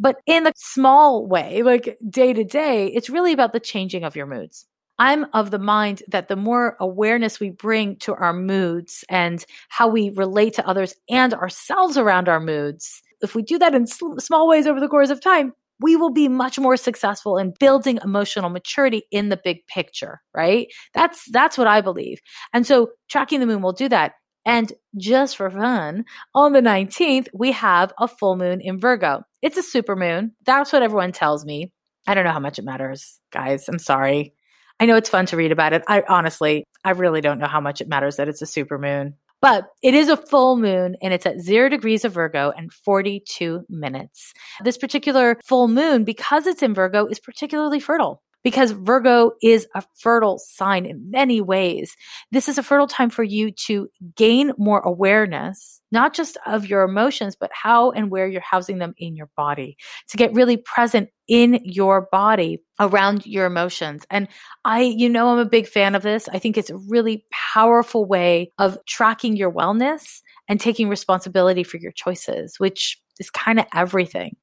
But 0.00 0.16
in 0.24 0.46
a 0.46 0.52
small 0.56 1.26
way, 1.26 1.62
like 1.62 1.98
day 2.08 2.32
to 2.32 2.44
day, 2.44 2.86
it's 2.86 3.10
really 3.10 3.34
about 3.34 3.52
the 3.52 3.60
changing 3.60 4.04
of 4.04 4.16
your 4.16 4.26
moods. 4.26 4.64
I'm 4.98 5.26
of 5.34 5.50
the 5.50 5.58
mind 5.58 6.02
that 6.08 6.28
the 6.28 6.36
more 6.36 6.76
awareness 6.80 7.38
we 7.38 7.50
bring 7.50 7.96
to 7.96 8.14
our 8.14 8.32
moods 8.32 9.04
and 9.10 9.44
how 9.68 9.86
we 9.88 10.10
relate 10.10 10.54
to 10.54 10.66
others 10.66 10.94
and 11.10 11.34
ourselves 11.34 11.98
around 11.98 12.28
our 12.28 12.40
moods, 12.40 13.02
if 13.22 13.34
we 13.34 13.42
do 13.42 13.58
that 13.58 13.74
in 13.74 13.86
sl- 13.86 14.18
small 14.18 14.48
ways 14.48 14.66
over 14.66 14.80
the 14.80 14.88
course 14.88 15.10
of 15.10 15.20
time, 15.20 15.52
we 15.80 15.96
will 15.96 16.10
be 16.10 16.28
much 16.28 16.58
more 16.58 16.76
successful 16.76 17.38
in 17.38 17.54
building 17.58 17.98
emotional 18.02 18.50
maturity 18.50 19.02
in 19.10 19.28
the 19.28 19.40
big 19.42 19.66
picture, 19.66 20.20
right? 20.34 20.68
That's 20.94 21.24
that's 21.30 21.56
what 21.56 21.68
I 21.68 21.80
believe. 21.80 22.18
And 22.52 22.66
so 22.66 22.90
tracking 23.08 23.40
the 23.40 23.46
moon 23.46 23.62
will 23.62 23.72
do 23.72 23.88
that. 23.88 24.12
And 24.44 24.72
just 24.96 25.36
for 25.36 25.50
fun, 25.50 26.04
on 26.34 26.52
the 26.52 26.60
19th, 26.62 27.28
we 27.34 27.52
have 27.52 27.92
a 27.98 28.08
full 28.08 28.36
moon 28.36 28.60
in 28.60 28.80
Virgo. 28.80 29.22
It's 29.42 29.58
a 29.58 29.62
super 29.62 29.94
moon. 29.94 30.32
That's 30.46 30.72
what 30.72 30.82
everyone 30.82 31.12
tells 31.12 31.44
me. 31.44 31.70
I 32.06 32.14
don't 32.14 32.24
know 32.24 32.32
how 32.32 32.40
much 32.40 32.58
it 32.58 32.64
matters, 32.64 33.20
guys. 33.30 33.68
I'm 33.68 33.78
sorry. 33.78 34.32
I 34.80 34.86
know 34.86 34.96
it's 34.96 35.10
fun 35.10 35.26
to 35.26 35.36
read 35.36 35.52
about 35.52 35.74
it. 35.74 35.82
I 35.86 36.02
honestly, 36.08 36.64
I 36.84 36.92
really 36.92 37.20
don't 37.20 37.38
know 37.38 37.46
how 37.46 37.60
much 37.60 37.80
it 37.80 37.88
matters 37.88 38.16
that 38.16 38.28
it's 38.28 38.40
a 38.40 38.46
super 38.46 38.78
moon. 38.78 39.14
But 39.40 39.64
it 39.82 39.94
is 39.94 40.08
a 40.08 40.16
full 40.16 40.56
moon 40.56 40.96
and 41.00 41.14
it's 41.14 41.26
at 41.26 41.40
zero 41.40 41.68
degrees 41.68 42.04
of 42.04 42.12
Virgo 42.12 42.52
and 42.56 42.72
42 42.72 43.64
minutes. 43.68 44.32
This 44.64 44.76
particular 44.76 45.38
full 45.44 45.68
moon, 45.68 46.04
because 46.04 46.46
it's 46.46 46.62
in 46.62 46.74
Virgo, 46.74 47.06
is 47.06 47.20
particularly 47.20 47.78
fertile 47.78 48.22
because 48.48 48.70
Virgo 48.70 49.32
is 49.42 49.66
a 49.74 49.82
fertile 49.98 50.38
sign 50.38 50.86
in 50.86 51.10
many 51.10 51.38
ways. 51.38 51.94
This 52.32 52.48
is 52.48 52.56
a 52.56 52.62
fertile 52.62 52.86
time 52.86 53.10
for 53.10 53.22
you 53.22 53.50
to 53.66 53.90
gain 54.16 54.52
more 54.56 54.80
awareness, 54.80 55.82
not 55.92 56.14
just 56.14 56.38
of 56.46 56.64
your 56.64 56.82
emotions, 56.84 57.36
but 57.38 57.50
how 57.52 57.90
and 57.90 58.10
where 58.10 58.26
you're 58.26 58.40
housing 58.40 58.78
them 58.78 58.94
in 58.96 59.16
your 59.16 59.28
body, 59.36 59.76
to 60.08 60.16
get 60.16 60.32
really 60.32 60.56
present 60.56 61.10
in 61.28 61.60
your 61.62 62.08
body 62.10 62.62
around 62.80 63.26
your 63.26 63.44
emotions. 63.44 64.06
And 64.08 64.28
I, 64.64 64.80
you 64.80 65.10
know, 65.10 65.28
I'm 65.28 65.40
a 65.40 65.44
big 65.44 65.66
fan 65.66 65.94
of 65.94 66.02
this. 66.02 66.26
I 66.26 66.38
think 66.38 66.56
it's 66.56 66.70
a 66.70 66.78
really 66.88 67.26
powerful 67.52 68.06
way 68.06 68.50
of 68.58 68.78
tracking 68.86 69.36
your 69.36 69.52
wellness 69.52 70.22
and 70.48 70.58
taking 70.58 70.88
responsibility 70.88 71.64
for 71.64 71.76
your 71.76 71.92
choices, 71.92 72.58
which 72.58 72.98
is 73.18 73.28
kind 73.28 73.60
of 73.60 73.66
everything 73.74 74.36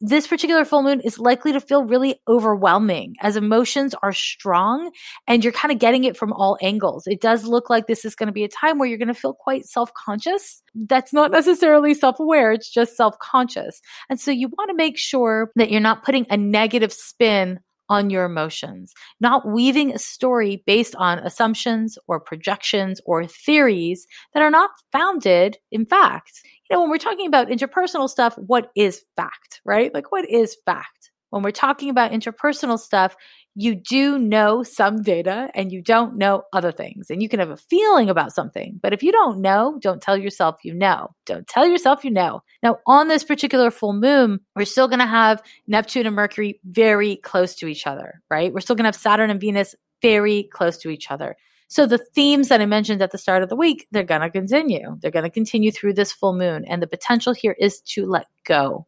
this 0.00 0.26
particular 0.26 0.64
full 0.64 0.82
moon 0.82 1.00
is 1.00 1.18
likely 1.18 1.52
to 1.52 1.60
feel 1.60 1.84
really 1.84 2.20
overwhelming 2.28 3.14
as 3.20 3.36
emotions 3.36 3.94
are 4.02 4.12
strong 4.12 4.90
and 5.26 5.42
you're 5.42 5.52
kind 5.52 5.72
of 5.72 5.78
getting 5.78 6.04
it 6.04 6.16
from 6.16 6.32
all 6.32 6.58
angles. 6.60 7.06
It 7.06 7.20
does 7.20 7.44
look 7.44 7.70
like 7.70 7.86
this 7.86 8.04
is 8.04 8.14
going 8.14 8.26
to 8.26 8.32
be 8.32 8.44
a 8.44 8.48
time 8.48 8.78
where 8.78 8.88
you're 8.88 8.98
going 8.98 9.08
to 9.08 9.14
feel 9.14 9.34
quite 9.34 9.66
self 9.66 9.92
conscious. 9.94 10.62
That's 10.74 11.12
not 11.12 11.30
necessarily 11.30 11.94
self 11.94 12.20
aware, 12.20 12.52
it's 12.52 12.70
just 12.70 12.96
self 12.96 13.18
conscious. 13.18 13.80
And 14.10 14.20
so 14.20 14.30
you 14.30 14.48
want 14.48 14.70
to 14.70 14.76
make 14.76 14.98
sure 14.98 15.50
that 15.56 15.70
you're 15.70 15.80
not 15.80 16.04
putting 16.04 16.26
a 16.28 16.36
negative 16.36 16.92
spin 16.92 17.60
on 17.88 18.10
your 18.10 18.24
emotions, 18.24 18.94
not 19.20 19.46
weaving 19.46 19.92
a 19.92 19.98
story 19.98 20.62
based 20.66 20.94
on 20.96 21.18
assumptions 21.18 21.98
or 22.08 22.20
projections 22.20 23.00
or 23.06 23.26
theories 23.26 24.06
that 24.32 24.42
are 24.42 24.50
not 24.50 24.70
founded 24.92 25.58
in 25.70 25.84
fact. 25.86 26.32
You 26.70 26.76
know, 26.76 26.80
when 26.82 26.90
we're 26.90 26.98
talking 26.98 27.26
about 27.26 27.48
interpersonal 27.48 28.08
stuff, 28.08 28.34
what 28.38 28.70
is 28.74 29.04
fact, 29.16 29.60
right? 29.64 29.92
Like, 29.92 30.12
what 30.12 30.28
is 30.28 30.56
fact? 30.64 31.03
When 31.34 31.42
we're 31.42 31.50
talking 31.50 31.90
about 31.90 32.12
interpersonal 32.12 32.78
stuff, 32.78 33.16
you 33.56 33.74
do 33.74 34.20
know 34.20 34.62
some 34.62 35.02
data 35.02 35.50
and 35.52 35.72
you 35.72 35.82
don't 35.82 36.16
know 36.16 36.44
other 36.52 36.70
things. 36.70 37.10
And 37.10 37.20
you 37.20 37.28
can 37.28 37.40
have 37.40 37.50
a 37.50 37.56
feeling 37.56 38.08
about 38.08 38.32
something. 38.32 38.78
But 38.80 38.92
if 38.92 39.02
you 39.02 39.10
don't 39.10 39.40
know, 39.40 39.76
don't 39.82 40.00
tell 40.00 40.16
yourself 40.16 40.60
you 40.62 40.72
know. 40.74 41.08
Don't 41.26 41.44
tell 41.48 41.66
yourself 41.66 42.04
you 42.04 42.12
know. 42.12 42.44
Now, 42.62 42.78
on 42.86 43.08
this 43.08 43.24
particular 43.24 43.72
full 43.72 43.94
moon, 43.94 44.42
we're 44.54 44.64
still 44.64 44.86
going 44.86 45.00
to 45.00 45.06
have 45.06 45.42
Neptune 45.66 46.06
and 46.06 46.14
Mercury 46.14 46.60
very 46.64 47.16
close 47.16 47.56
to 47.56 47.66
each 47.66 47.84
other, 47.84 48.22
right? 48.30 48.54
We're 48.54 48.60
still 48.60 48.76
going 48.76 48.84
to 48.84 48.88
have 48.88 48.94
Saturn 48.94 49.30
and 49.30 49.40
Venus 49.40 49.74
very 50.02 50.44
close 50.52 50.78
to 50.78 50.88
each 50.88 51.10
other. 51.10 51.34
So 51.66 51.84
the 51.84 51.98
themes 51.98 52.50
that 52.50 52.60
I 52.60 52.66
mentioned 52.66 53.02
at 53.02 53.10
the 53.10 53.18
start 53.18 53.42
of 53.42 53.48
the 53.48 53.56
week, 53.56 53.88
they're 53.90 54.04
going 54.04 54.20
to 54.20 54.30
continue. 54.30 54.98
They're 55.00 55.10
going 55.10 55.24
to 55.24 55.30
continue 55.30 55.72
through 55.72 55.94
this 55.94 56.12
full 56.12 56.36
moon. 56.36 56.64
And 56.64 56.80
the 56.80 56.86
potential 56.86 57.32
here 57.32 57.56
is 57.58 57.80
to 57.80 58.06
let 58.06 58.26
go 58.44 58.86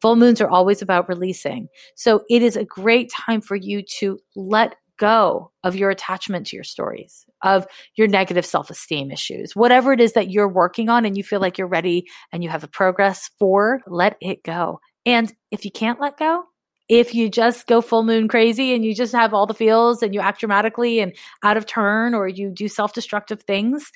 Full 0.00 0.16
moons 0.16 0.40
are 0.40 0.48
always 0.48 0.82
about 0.82 1.08
releasing. 1.08 1.68
So 1.94 2.22
it 2.30 2.42
is 2.42 2.56
a 2.56 2.64
great 2.64 3.10
time 3.12 3.40
for 3.40 3.56
you 3.56 3.82
to 3.98 4.18
let 4.34 4.76
go 4.98 5.50
of 5.64 5.74
your 5.74 5.90
attachment 5.90 6.46
to 6.46 6.56
your 6.56 6.64
stories, 6.64 7.24
of 7.42 7.66
your 7.96 8.06
negative 8.06 8.44
self 8.44 8.70
esteem 8.70 9.10
issues, 9.10 9.56
whatever 9.56 9.92
it 9.92 10.00
is 10.00 10.12
that 10.12 10.30
you're 10.30 10.48
working 10.48 10.88
on 10.88 11.04
and 11.04 11.16
you 11.16 11.24
feel 11.24 11.40
like 11.40 11.58
you're 11.58 11.66
ready 11.66 12.06
and 12.32 12.44
you 12.44 12.50
have 12.50 12.64
a 12.64 12.68
progress 12.68 13.30
for, 13.38 13.80
let 13.86 14.16
it 14.20 14.44
go. 14.44 14.80
And 15.06 15.32
if 15.50 15.64
you 15.64 15.70
can't 15.70 16.00
let 16.00 16.18
go, 16.18 16.44
if 16.88 17.14
you 17.14 17.30
just 17.30 17.66
go 17.66 17.80
full 17.80 18.02
moon 18.02 18.28
crazy 18.28 18.74
and 18.74 18.84
you 18.84 18.94
just 18.94 19.14
have 19.14 19.32
all 19.32 19.46
the 19.46 19.54
feels 19.54 20.02
and 20.02 20.12
you 20.12 20.20
act 20.20 20.40
dramatically 20.40 21.00
and 21.00 21.16
out 21.42 21.56
of 21.56 21.64
turn 21.64 22.14
or 22.14 22.28
you 22.28 22.50
do 22.50 22.68
self 22.68 22.92
destructive 22.92 23.42
things, 23.42 23.90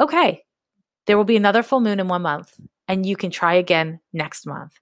okay, 0.00 0.42
there 1.06 1.18
will 1.18 1.24
be 1.24 1.36
another 1.36 1.62
full 1.62 1.80
moon 1.80 2.00
in 2.00 2.08
one 2.08 2.22
month 2.22 2.58
and 2.88 3.04
you 3.04 3.16
can 3.16 3.30
try 3.30 3.54
again 3.54 4.00
next 4.12 4.46
month. 4.46 4.72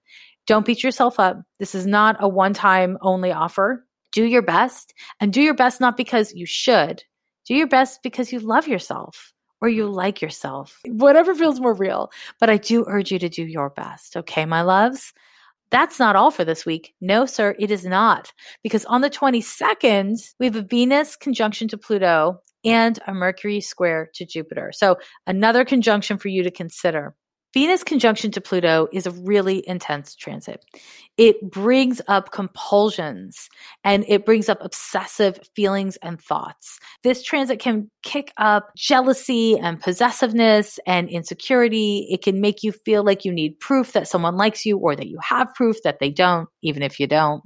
Don't 0.49 0.65
beat 0.65 0.81
yourself 0.81 1.19
up. 1.19 1.43
This 1.59 1.75
is 1.75 1.85
not 1.85 2.17
a 2.19 2.27
one 2.27 2.55
time 2.55 2.97
only 3.03 3.31
offer. 3.31 3.85
Do 4.11 4.25
your 4.25 4.41
best 4.41 4.95
and 5.19 5.31
do 5.31 5.43
your 5.43 5.53
best 5.53 5.79
not 5.79 5.95
because 5.95 6.33
you 6.33 6.47
should. 6.47 7.03
Do 7.45 7.53
your 7.53 7.67
best 7.67 8.01
because 8.01 8.33
you 8.33 8.39
love 8.39 8.67
yourself 8.67 9.31
or 9.61 9.69
you 9.69 9.85
like 9.85 10.23
yourself, 10.23 10.79
whatever 10.87 11.35
feels 11.35 11.59
more 11.59 11.75
real. 11.75 12.09
But 12.39 12.49
I 12.49 12.57
do 12.57 12.83
urge 12.87 13.11
you 13.11 13.19
to 13.19 13.29
do 13.29 13.43
your 13.43 13.69
best. 13.69 14.17
Okay, 14.17 14.47
my 14.47 14.63
loves? 14.63 15.13
That's 15.69 15.99
not 15.99 16.15
all 16.15 16.31
for 16.31 16.43
this 16.43 16.65
week. 16.65 16.95
No, 16.99 17.27
sir, 17.27 17.55
it 17.59 17.69
is 17.69 17.85
not. 17.85 18.33
Because 18.63 18.85
on 18.85 19.01
the 19.01 19.09
22nd, 19.11 20.17
we 20.39 20.47
have 20.47 20.55
a 20.55 20.63
Venus 20.63 21.15
conjunction 21.15 21.67
to 21.67 21.77
Pluto 21.77 22.39
and 22.65 22.97
a 23.05 23.13
Mercury 23.13 23.61
square 23.61 24.09
to 24.15 24.25
Jupiter. 24.25 24.71
So 24.73 24.97
another 25.27 25.63
conjunction 25.63 26.17
for 26.17 26.29
you 26.29 26.41
to 26.41 26.49
consider. 26.49 27.13
Venus 27.51 27.83
conjunction 27.83 28.29
to 28.31 28.41
Pluto 28.41 28.87
is 28.93 29.07
a 29.07 29.11
really 29.11 29.67
intense 29.67 30.13
transit. 30.13 30.63
It 31.17 31.41
brings 31.49 31.99
up 32.07 32.31
compulsions 32.31 33.49
and 33.83 34.05
it 34.07 34.23
brings 34.23 34.49
up 34.49 34.59
obsessive 34.61 35.39
feelings 35.55 35.97
and 36.03 36.21
thoughts. 36.21 36.79
This 37.01 37.23
transit 37.23 37.59
can 37.59 37.89
kick 38.03 38.31
up 38.37 38.69
jealousy 38.77 39.57
and 39.57 39.81
possessiveness 39.81 40.79
and 40.85 41.09
insecurity. 41.09 42.07
It 42.11 42.21
can 42.21 42.39
make 42.39 42.61
you 42.61 42.71
feel 42.71 43.03
like 43.03 43.25
you 43.25 43.31
need 43.31 43.59
proof 43.59 43.93
that 43.93 44.07
someone 44.07 44.37
likes 44.37 44.63
you 44.63 44.77
or 44.77 44.95
that 44.95 45.07
you 45.07 45.17
have 45.23 45.53
proof 45.55 45.77
that 45.83 45.97
they 45.99 46.11
don't, 46.11 46.47
even 46.61 46.83
if 46.83 46.99
you 46.99 47.07
don't. 47.07 47.41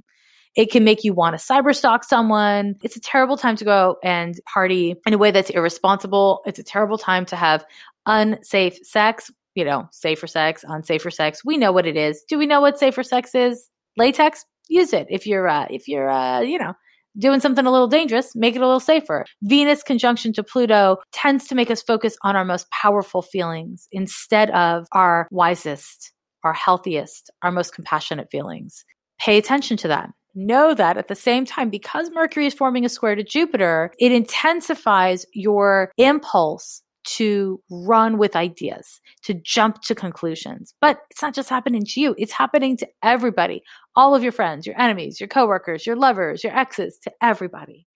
It 0.55 0.69
can 0.69 0.83
make 0.83 1.05
you 1.05 1.13
want 1.13 1.39
to 1.39 1.43
cyberstalk 1.43 2.03
someone. 2.03 2.75
It's 2.83 2.97
a 2.97 3.01
terrible 3.01 3.37
time 3.37 3.55
to 3.55 3.65
go 3.65 3.95
and 4.03 4.35
party 4.53 4.95
in 5.05 5.13
a 5.13 5.17
way 5.17 5.31
that's 5.31 5.49
irresponsible. 5.49 6.41
It's 6.45 6.59
a 6.59 6.63
terrible 6.63 6.97
time 6.97 7.25
to 7.27 7.37
have 7.37 7.65
unsafe 8.05 8.77
sex 8.83 9.31
you 9.55 9.65
know, 9.65 9.87
safer 9.91 10.27
sex, 10.27 10.63
unsafer 10.67 11.11
sex. 11.11 11.43
We 11.45 11.57
know 11.57 11.71
what 11.71 11.85
it 11.85 11.95
is. 11.97 12.23
Do 12.27 12.37
we 12.37 12.45
know 12.45 12.61
what 12.61 12.79
safer 12.79 13.03
sex 13.03 13.35
is? 13.35 13.69
Latex? 13.97 14.45
Use 14.69 14.93
it. 14.93 15.07
If 15.09 15.27
you're, 15.27 15.47
uh, 15.47 15.67
if 15.69 15.87
you're, 15.87 16.09
uh, 16.09 16.41
you 16.41 16.57
know, 16.57 16.73
doing 17.17 17.39
something 17.39 17.65
a 17.65 17.71
little 17.71 17.87
dangerous, 17.87 18.35
make 18.35 18.55
it 18.55 18.61
a 18.61 18.65
little 18.65 18.79
safer. 18.79 19.25
Venus 19.43 19.83
conjunction 19.83 20.33
to 20.33 20.43
Pluto 20.43 20.97
tends 21.11 21.47
to 21.47 21.55
make 21.55 21.69
us 21.69 21.81
focus 21.81 22.17
on 22.23 22.35
our 22.35 22.45
most 22.45 22.69
powerful 22.71 23.21
feelings 23.21 23.87
instead 23.91 24.49
of 24.51 24.87
our 24.93 25.27
wisest, 25.31 26.11
our 26.43 26.53
healthiest, 26.53 27.29
our 27.41 27.51
most 27.51 27.75
compassionate 27.75 28.29
feelings. 28.31 28.83
Pay 29.19 29.37
attention 29.37 29.77
to 29.77 29.87
that. 29.89 30.09
Know 30.35 30.73
that 30.73 30.97
at 30.97 31.07
the 31.07 31.15
same 31.15 31.45
time, 31.45 31.69
because 31.69 32.09
Mercury 32.09 32.47
is 32.47 32.55
forming 32.55 32.85
a 32.85 32.89
square 32.89 33.13
to 33.13 33.23
Jupiter, 33.23 33.91
it 33.99 34.11
intensifies 34.11 35.27
your 35.33 35.91
impulse 35.97 36.81
to 37.03 37.61
run 37.69 38.17
with 38.17 38.35
ideas, 38.35 39.01
to 39.23 39.33
jump 39.33 39.81
to 39.83 39.95
conclusions. 39.95 40.73
But 40.81 40.99
it's 41.09 41.21
not 41.21 41.33
just 41.33 41.49
happening 41.49 41.85
to 41.85 42.01
you, 42.01 42.15
it's 42.17 42.33
happening 42.33 42.77
to 42.77 42.87
everybody, 43.01 43.63
all 43.95 44.15
of 44.15 44.23
your 44.23 44.31
friends, 44.31 44.65
your 44.65 44.79
enemies, 44.79 45.19
your 45.19 45.27
coworkers, 45.27 45.85
your 45.85 45.95
lovers, 45.95 46.43
your 46.43 46.57
exes, 46.57 46.97
to 46.99 47.11
everybody. 47.21 47.87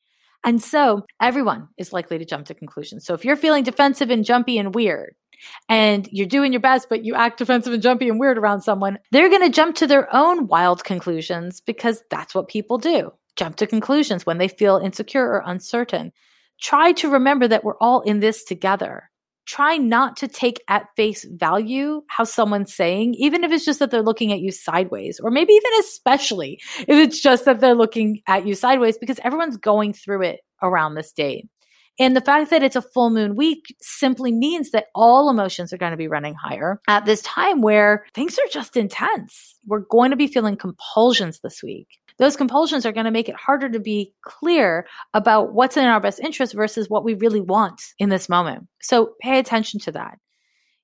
And 0.44 0.62
so 0.62 1.06
everyone 1.22 1.68
is 1.78 1.92
likely 1.92 2.20
to 2.20 2.26
jump 2.26 2.46
to 2.48 2.54
conclusions. 2.54 3.06
So 3.06 3.14
if 3.14 3.26
you're 3.26 3.36
feeling 3.36 3.64
defensive 3.64 4.10
and 4.10 4.24
jumpy 4.24 4.58
and 4.58 4.74
weird, 4.74 5.16
and 5.70 6.08
you're 6.12 6.28
doing 6.28 6.54
your 6.54 6.62
best, 6.62 6.88
but 6.90 7.06
you 7.06 7.16
act 7.16 7.38
defensive 7.38 7.74
and 7.74 7.82
jumpy 7.82 8.10
and 8.10 8.20
weird 8.20 8.38
around 8.38 8.62
someone, 8.62 9.00
they're 9.12 9.30
going 9.30 9.44
to 9.44 9.50
jump 9.50 9.76
to 9.78 9.88
their 9.88 10.14
own 10.14 10.48
wild 10.48 10.84
conclusions 10.84 11.62
because 11.62 12.04
that's 12.10 12.34
what 12.34 12.48
people 12.48 12.78
do. 12.78 13.12
Jump 13.36 13.56
to 13.58 13.68
conclusions 13.68 14.26
when 14.26 14.40
they 14.40 14.48
feel 14.48 14.78
insecure 14.78 15.26
or 15.26 15.44
uncertain 15.46 16.12
try 16.60 16.92
to 16.94 17.10
remember 17.10 17.48
that 17.48 17.64
we're 17.64 17.78
all 17.80 18.02
in 18.02 18.20
this 18.20 18.44
together. 18.44 19.10
Try 19.46 19.78
not 19.78 20.18
to 20.18 20.28
take 20.28 20.62
at 20.68 20.88
face 20.98 21.24
value 21.24 22.02
how 22.08 22.26
someone's 22.26 22.76
saying, 22.76 23.14
even 23.18 23.46
if 23.46 23.52
it's 23.52 23.64
just 23.64 23.80
that 23.80 23.92
they're 23.92 24.02
looking 24.02 24.34
at 24.34 24.40
you 24.40 24.52
sideways, 24.52 25.22
or 25.24 25.32
maybe 25.32 25.54
even 25.54 25.72
especially 25.80 26.60
if 26.80 26.90
it's 26.90 27.22
just 27.22 27.46
that 27.46 27.62
they're 27.62 27.74
looking 27.74 28.22
at 28.28 28.46
you 28.46 28.56
sideways, 28.56 28.98
because 28.98 29.20
everyone's 29.24 29.58
going 29.58 29.94
through 29.94 30.24
it 30.24 30.42
around 30.62 30.96
this 30.96 31.14
date. 31.14 31.48
And 32.00 32.16
the 32.16 32.22
fact 32.22 32.52
that 32.52 32.62
it's 32.62 32.76
a 32.76 32.82
full 32.82 33.10
moon 33.10 33.36
week 33.36 33.74
simply 33.82 34.32
means 34.32 34.72
that 34.72 34.88
all 34.94 35.30
emotions 35.30 35.74
are 35.74 35.78
going 35.78 35.92
to 35.92 35.98
be 35.98 36.08
running 36.08 36.36
higher 36.36 36.80
at 36.88 37.06
this 37.06 37.22
time 37.22 37.62
where 37.62 38.06
things 38.14 38.38
are 38.38 38.48
just 38.52 38.78
intense. 38.78 39.58
We're 39.66 39.80
going 39.80 40.12
to 40.12 40.18
be 40.18 40.28
feeling 40.28 40.58
compulsions 40.58 41.40
this 41.40 41.64
week 41.64 41.88
those 42.20 42.36
compulsions 42.36 42.86
are 42.86 42.92
going 42.92 43.06
to 43.06 43.12
make 43.12 43.30
it 43.30 43.36
harder 43.36 43.70
to 43.70 43.80
be 43.80 44.14
clear 44.24 44.88
about 45.14 45.54
what's 45.54 45.78
in 45.78 45.86
our 45.86 46.00
best 46.00 46.20
interest 46.20 46.54
versus 46.54 46.90
what 46.90 47.04
we 47.04 47.14
really 47.14 47.42
want 47.42 47.82
in 48.00 48.10
this 48.10 48.28
moment. 48.28 48.68
So 48.82 49.14
pay 49.22 49.40
attention 49.40 49.80
to 49.82 49.92
that. 49.94 50.18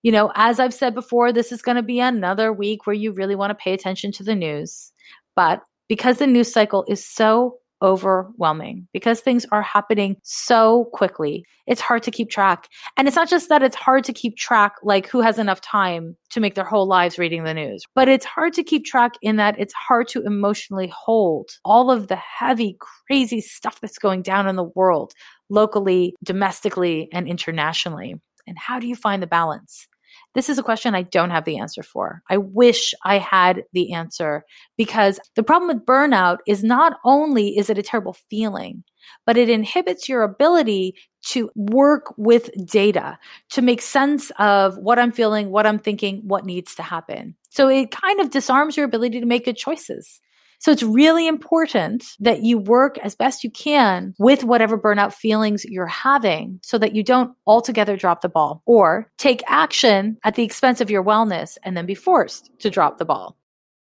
You 0.03 0.11
know, 0.11 0.31
as 0.35 0.59
I've 0.59 0.73
said 0.73 0.93
before, 0.93 1.31
this 1.31 1.51
is 1.51 1.61
going 1.61 1.77
to 1.77 1.83
be 1.83 1.99
another 1.99 2.51
week 2.51 2.85
where 2.85 2.95
you 2.95 3.13
really 3.13 3.35
want 3.35 3.51
to 3.51 3.63
pay 3.63 3.73
attention 3.73 4.11
to 4.13 4.23
the 4.23 4.35
news. 4.35 4.91
But 5.35 5.61
because 5.87 6.17
the 6.17 6.27
news 6.27 6.51
cycle 6.51 6.85
is 6.87 7.05
so 7.05 7.57
overwhelming 7.83 8.87
because 8.93 9.19
things 9.19 9.45
are 9.51 9.61
happening 9.61 10.15
so 10.23 10.85
quickly. 10.93 11.45
It's 11.67 11.81
hard 11.81 12.03
to 12.03 12.11
keep 12.11 12.29
track. 12.29 12.69
And 12.97 13.07
it's 13.07 13.15
not 13.15 13.29
just 13.29 13.49
that 13.49 13.61
it's 13.61 13.75
hard 13.75 14.03
to 14.05 14.13
keep 14.13 14.37
track, 14.37 14.75
like 14.83 15.07
who 15.07 15.21
has 15.21 15.37
enough 15.37 15.61
time 15.61 16.15
to 16.31 16.39
make 16.39 16.55
their 16.55 16.63
whole 16.63 16.87
lives 16.87 17.19
reading 17.19 17.43
the 17.43 17.53
news, 17.53 17.83
but 17.93 18.07
it's 18.07 18.25
hard 18.25 18.53
to 18.53 18.63
keep 18.63 18.85
track 18.85 19.13
in 19.21 19.35
that 19.35 19.59
it's 19.59 19.73
hard 19.73 20.07
to 20.09 20.23
emotionally 20.23 20.91
hold 20.95 21.49
all 21.65 21.91
of 21.91 22.07
the 22.07 22.15
heavy, 22.15 22.77
crazy 23.07 23.41
stuff 23.41 23.79
that's 23.81 23.97
going 23.97 24.21
down 24.21 24.47
in 24.47 24.55
the 24.55 24.63
world, 24.63 25.13
locally, 25.49 26.15
domestically, 26.23 27.09
and 27.11 27.27
internationally. 27.27 28.15
And 28.47 28.57
how 28.57 28.79
do 28.79 28.87
you 28.87 28.95
find 28.95 29.21
the 29.21 29.27
balance? 29.27 29.87
This 30.33 30.49
is 30.49 30.57
a 30.57 30.63
question 30.63 30.95
I 30.95 31.03
don't 31.03 31.29
have 31.29 31.45
the 31.45 31.59
answer 31.59 31.83
for. 31.83 32.23
I 32.29 32.37
wish 32.37 32.93
I 33.03 33.19
had 33.19 33.63
the 33.73 33.93
answer 33.93 34.45
because 34.77 35.19
the 35.35 35.43
problem 35.43 35.67
with 35.67 35.85
burnout 35.85 36.39
is 36.47 36.63
not 36.63 36.97
only 37.05 37.57
is 37.57 37.69
it 37.69 37.77
a 37.77 37.83
terrible 37.83 38.15
feeling, 38.29 38.83
but 39.25 39.37
it 39.37 39.49
inhibits 39.49 40.09
your 40.09 40.23
ability 40.23 40.95
to 41.27 41.49
work 41.55 42.13
with 42.17 42.49
data, 42.65 43.17
to 43.51 43.61
make 43.61 43.81
sense 43.81 44.31
of 44.39 44.77
what 44.77 44.99
I'm 44.99 45.11
feeling, 45.11 45.49
what 45.49 45.65
I'm 45.67 45.79
thinking, 45.79 46.23
what 46.25 46.45
needs 46.45 46.75
to 46.75 46.83
happen. 46.83 47.35
So 47.49 47.69
it 47.69 47.91
kind 47.91 48.19
of 48.19 48.31
disarms 48.31 48.75
your 48.75 48.85
ability 48.85 49.19
to 49.19 49.25
make 49.25 49.45
good 49.45 49.57
choices. 49.57 50.19
So 50.63 50.71
it's 50.71 50.81
really 50.81 51.27
important 51.27 52.05
that 52.21 52.43
you 52.43 52.57
work 52.57 52.97
as 52.99 53.15
best 53.15 53.43
you 53.43 53.51
can 53.51 54.13
with 54.17 54.45
whatever 54.45 54.79
burnout 54.79 55.11
feelings 55.11 55.65
you're 55.65 55.85
having 55.85 56.61
so 56.63 56.77
that 56.77 56.95
you 56.95 57.03
don't 57.03 57.35
altogether 57.45 57.97
drop 57.97 58.21
the 58.21 58.29
ball 58.29 58.63
or 58.65 59.11
take 59.17 59.43
action 59.47 60.15
at 60.23 60.35
the 60.35 60.43
expense 60.43 60.79
of 60.79 60.89
your 60.89 61.03
wellness 61.03 61.57
and 61.63 61.75
then 61.75 61.85
be 61.85 61.93
forced 61.93 62.49
to 62.59 62.69
drop 62.69 62.97
the 62.97 63.03
ball. 63.03 63.35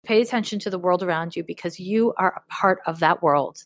Pay 0.05 0.21
attention 0.21 0.59
to 0.59 0.69
the 0.69 0.77
world 0.77 1.01
around 1.01 1.35
you 1.35 1.43
because 1.43 1.79
you 1.79 2.13
are 2.15 2.43
a 2.45 2.53
part 2.53 2.77
of 2.85 2.99
that 2.99 3.23
world. 3.23 3.57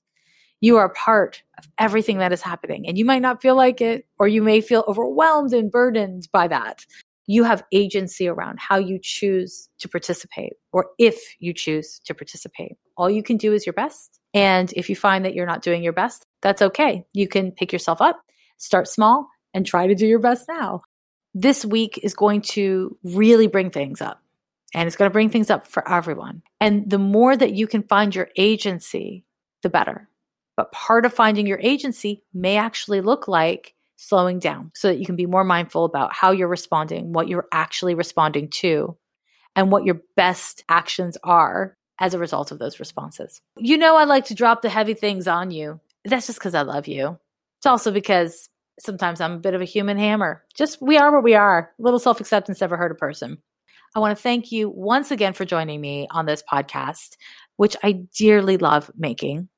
You 0.62 0.78
are 0.78 0.88
part 0.88 1.44
of 1.58 1.68
everything 1.78 2.20
that 2.20 2.32
is 2.32 2.42
happening 2.42 2.88
and 2.88 2.98
you 2.98 3.04
might 3.04 3.22
not 3.22 3.42
feel 3.42 3.58
like 3.58 3.82
it 3.82 4.06
or 4.20 4.30
you 4.30 4.42
may 4.42 4.62
feel 4.62 4.86
overwhelmed 4.88 5.52
and 5.52 5.70
burdened 5.70 6.30
by 6.32 6.48
that 6.48 6.86
you 7.28 7.44
have 7.44 7.64
agency 7.72 8.28
around 8.28 8.60
how 8.60 8.78
you 8.78 9.00
choose 9.02 9.70
to 9.80 9.88
participate 9.88 10.54
or 10.74 10.88
if 10.98 11.36
you 11.40 11.54
choose 11.54 12.02
to 12.06 12.14
participate. 12.14 12.78
All 12.98 13.10
you 13.10 13.24
can 13.24 13.38
do 13.38 13.54
is 13.54 13.66
your 13.66 13.74
best. 13.74 14.20
And 14.34 14.72
if 14.74 14.90
you 14.90 14.96
find 14.96 15.26
that 15.26 15.34
you're 15.34 15.46
not 15.46 15.62
doing 15.62 15.84
your 15.84 15.94
best, 15.94 16.26
that's 16.42 16.62
okay. 16.62 17.06
You 17.14 17.28
can 17.28 17.52
pick 17.52 17.72
yourself 17.72 18.02
up, 18.02 18.20
start 18.58 18.88
small, 18.88 19.28
and 19.54 19.66
try 19.66 19.88
to 19.88 19.96
do 19.96 20.08
your 20.08 20.20
best 20.20 20.48
now. 20.48 20.82
This 21.34 21.64
week 21.64 22.00
is 22.04 22.14
going 22.14 22.42
to 22.42 22.98
really 23.04 23.48
bring 23.48 23.70
things 23.70 24.02
up 24.02 24.22
and 24.74 24.88
it's 24.88 24.96
going 24.96 25.10
to 25.10 25.14
bring 25.14 25.30
things 25.30 25.50
up 25.50 25.68
for 25.68 25.88
everyone. 25.90 26.42
And 26.60 26.90
the 26.90 26.98
more 26.98 27.36
that 27.36 27.54
you 27.54 27.68
can 27.68 27.84
find 27.84 28.14
your 28.16 28.30
agency, 28.38 29.26
the 29.62 29.70
better. 29.70 30.10
But 30.58 30.72
part 30.72 31.06
of 31.06 31.14
finding 31.14 31.48
your 31.48 31.60
agency 31.62 32.24
may 32.34 32.58
actually 32.58 33.02
look 33.02 33.28
like 33.28 33.74
slowing 34.02 34.40
down 34.40 34.72
so 34.74 34.88
that 34.88 34.98
you 34.98 35.06
can 35.06 35.16
be 35.16 35.28
more 35.28 35.44
mindful 35.44 35.86
about 35.86 36.14
how 36.14 36.32
you're 36.32 36.48
responding, 36.48 37.14
what 37.14 37.28
you're 37.28 37.48
actually 37.52 37.94
responding 37.94 38.50
to, 38.50 38.98
and 39.56 39.72
what 39.72 39.86
your 39.86 40.02
best 40.16 40.64
actions 40.68 41.18
are 41.24 41.78
as 42.00 42.16
a 42.16 42.20
result 42.20 42.52
of 42.52 42.58
those 42.58 42.80
responses. 42.80 43.42
You 43.58 43.78
know, 43.78 43.96
I 43.96 44.06
like 44.06 44.26
to 44.26 44.36
drop 44.36 44.64
the 44.64 44.70
heavy 44.70 44.96
things 44.96 45.28
on 45.28 45.52
you. 45.52 45.80
That's 46.04 46.26
just 46.26 46.40
because 46.40 46.56
I 46.56 46.64
love 46.64 46.88
you. 46.88 47.20
It's 47.60 47.68
also 47.68 47.92
because 47.92 48.50
sometimes 48.80 49.22
I'm 49.22 49.34
a 49.34 49.40
bit 49.40 49.54
of 49.54 49.62
a 49.62 49.66
human 49.66 49.98
hammer. 49.98 50.44
Just 50.56 50.82
we 50.82 50.98
are 50.98 51.14
what 51.14 51.24
we 51.24 51.36
are. 51.36 51.72
A 51.78 51.82
little 51.82 52.00
self 52.00 52.20
acceptance 52.20 52.60
never 52.60 52.78
hurt 52.78 52.92
a 52.92 52.96
person. 52.96 53.38
I 53.96 54.00
want 54.00 54.18
to 54.18 54.22
thank 54.22 54.52
you 54.52 54.70
once 54.70 55.12
again 55.12 55.34
for 55.34 55.46
joining 55.46 55.80
me 55.80 56.08
on 56.10 56.26
this 56.26 56.42
podcast, 56.50 57.18
which 57.58 57.76
I 57.84 58.04
dearly 58.18 58.58
love 58.58 58.90
making. 58.98 59.50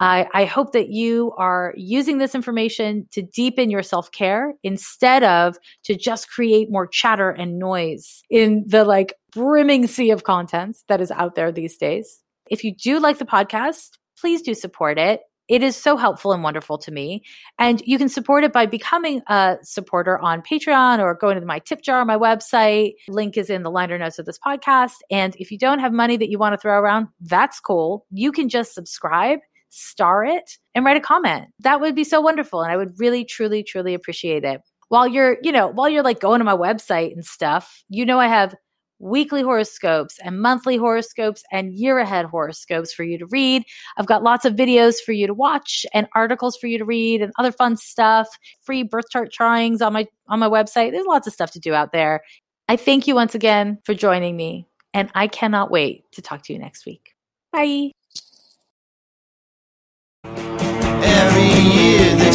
I, 0.00 0.26
I 0.32 0.44
hope 0.46 0.72
that 0.72 0.88
you 0.88 1.32
are 1.36 1.74
using 1.76 2.18
this 2.18 2.34
information 2.34 3.06
to 3.12 3.22
deepen 3.22 3.70
your 3.70 3.82
self 3.82 4.10
care 4.10 4.54
instead 4.62 5.22
of 5.22 5.58
to 5.84 5.94
just 5.94 6.30
create 6.30 6.70
more 6.70 6.86
chatter 6.86 7.30
and 7.30 7.58
noise 7.58 8.22
in 8.30 8.64
the 8.66 8.84
like 8.84 9.14
brimming 9.32 9.86
sea 9.86 10.10
of 10.10 10.24
content 10.24 10.78
that 10.88 11.02
is 11.02 11.10
out 11.10 11.34
there 11.34 11.52
these 11.52 11.76
days. 11.76 12.22
If 12.50 12.64
you 12.64 12.74
do 12.74 12.98
like 12.98 13.18
the 13.18 13.26
podcast, 13.26 13.90
please 14.18 14.40
do 14.42 14.54
support 14.54 14.98
it. 14.98 15.20
It 15.48 15.64
is 15.64 15.74
so 15.74 15.96
helpful 15.96 16.32
and 16.32 16.44
wonderful 16.44 16.78
to 16.78 16.92
me. 16.92 17.24
And 17.58 17.82
you 17.84 17.98
can 17.98 18.08
support 18.08 18.44
it 18.44 18.52
by 18.52 18.66
becoming 18.66 19.20
a 19.26 19.56
supporter 19.62 20.16
on 20.16 20.42
Patreon 20.42 21.00
or 21.00 21.12
going 21.14 21.40
to 21.40 21.44
my 21.44 21.58
tip 21.58 21.82
jar 21.82 22.00
on 22.00 22.06
my 22.06 22.16
website. 22.16 22.92
Link 23.08 23.36
is 23.36 23.50
in 23.50 23.64
the 23.64 23.70
liner 23.70 23.98
notes 23.98 24.20
of 24.20 24.26
this 24.26 24.38
podcast. 24.38 24.98
And 25.10 25.34
if 25.40 25.50
you 25.50 25.58
don't 25.58 25.80
have 25.80 25.92
money 25.92 26.16
that 26.16 26.30
you 26.30 26.38
want 26.38 26.52
to 26.52 26.56
throw 26.56 26.78
around, 26.78 27.08
that's 27.20 27.58
cool. 27.58 28.06
You 28.12 28.30
can 28.30 28.48
just 28.48 28.74
subscribe 28.74 29.40
star 29.70 30.24
it 30.24 30.58
and 30.74 30.84
write 30.84 30.96
a 30.96 31.00
comment. 31.00 31.48
That 31.60 31.80
would 31.80 31.94
be 31.94 32.04
so 32.04 32.20
wonderful. 32.20 32.62
And 32.62 32.70
I 32.70 32.76
would 32.76 32.98
really, 32.98 33.24
truly, 33.24 33.62
truly 33.62 33.94
appreciate 33.94 34.44
it. 34.44 34.60
While 34.88 35.06
you're, 35.06 35.38
you 35.42 35.52
know, 35.52 35.68
while 35.68 35.88
you're 35.88 36.02
like 36.02 36.20
going 36.20 36.40
to 36.40 36.44
my 36.44 36.56
website 36.56 37.12
and 37.12 37.24
stuff, 37.24 37.84
you 37.88 38.04
know, 38.04 38.18
I 38.18 38.26
have 38.26 38.54
weekly 39.00 39.40
horoscopes 39.42 40.18
and 40.22 40.40
monthly 40.40 40.76
horoscopes 40.76 41.42
and 41.50 41.72
year 41.72 41.98
ahead 41.98 42.26
horoscopes 42.26 42.92
for 42.92 43.02
you 43.02 43.18
to 43.18 43.26
read. 43.26 43.64
I've 43.96 44.06
got 44.06 44.22
lots 44.22 44.44
of 44.44 44.54
videos 44.54 44.96
for 45.04 45.12
you 45.12 45.26
to 45.26 45.34
watch 45.34 45.86
and 45.94 46.06
articles 46.14 46.56
for 46.56 46.66
you 46.66 46.78
to 46.78 46.84
read 46.84 47.22
and 47.22 47.32
other 47.38 47.52
fun 47.52 47.76
stuff, 47.76 48.28
free 48.62 48.82
birth 48.82 49.08
chart 49.10 49.32
drawings 49.32 49.80
on 49.80 49.92
my 49.92 50.06
on 50.28 50.38
my 50.38 50.48
website. 50.48 50.92
There's 50.92 51.06
lots 51.06 51.26
of 51.26 51.32
stuff 51.32 51.52
to 51.52 51.60
do 51.60 51.72
out 51.72 51.92
there. 51.92 52.20
I 52.68 52.76
thank 52.76 53.06
you 53.06 53.14
once 53.14 53.34
again 53.34 53.78
for 53.84 53.94
joining 53.94 54.36
me 54.36 54.66
and 54.92 55.10
I 55.14 55.28
cannot 55.28 55.70
wait 55.70 56.04
to 56.12 56.22
talk 56.22 56.42
to 56.44 56.52
you 56.52 56.58
next 56.58 56.84
week. 56.84 57.14
Bye. 57.52 57.92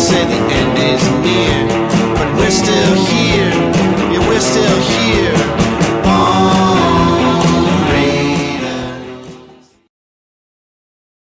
Say 0.05 0.23
the 0.23 0.41
end 0.59 0.77
is 0.77 1.03
near, 1.25 1.67
but 2.13 2.29
we're 2.37 2.51
still 2.51 2.93
here. 3.09 3.49
Yeah, 4.13 4.29
we're 4.29 4.39
still 4.39 4.79
here. 4.93 5.44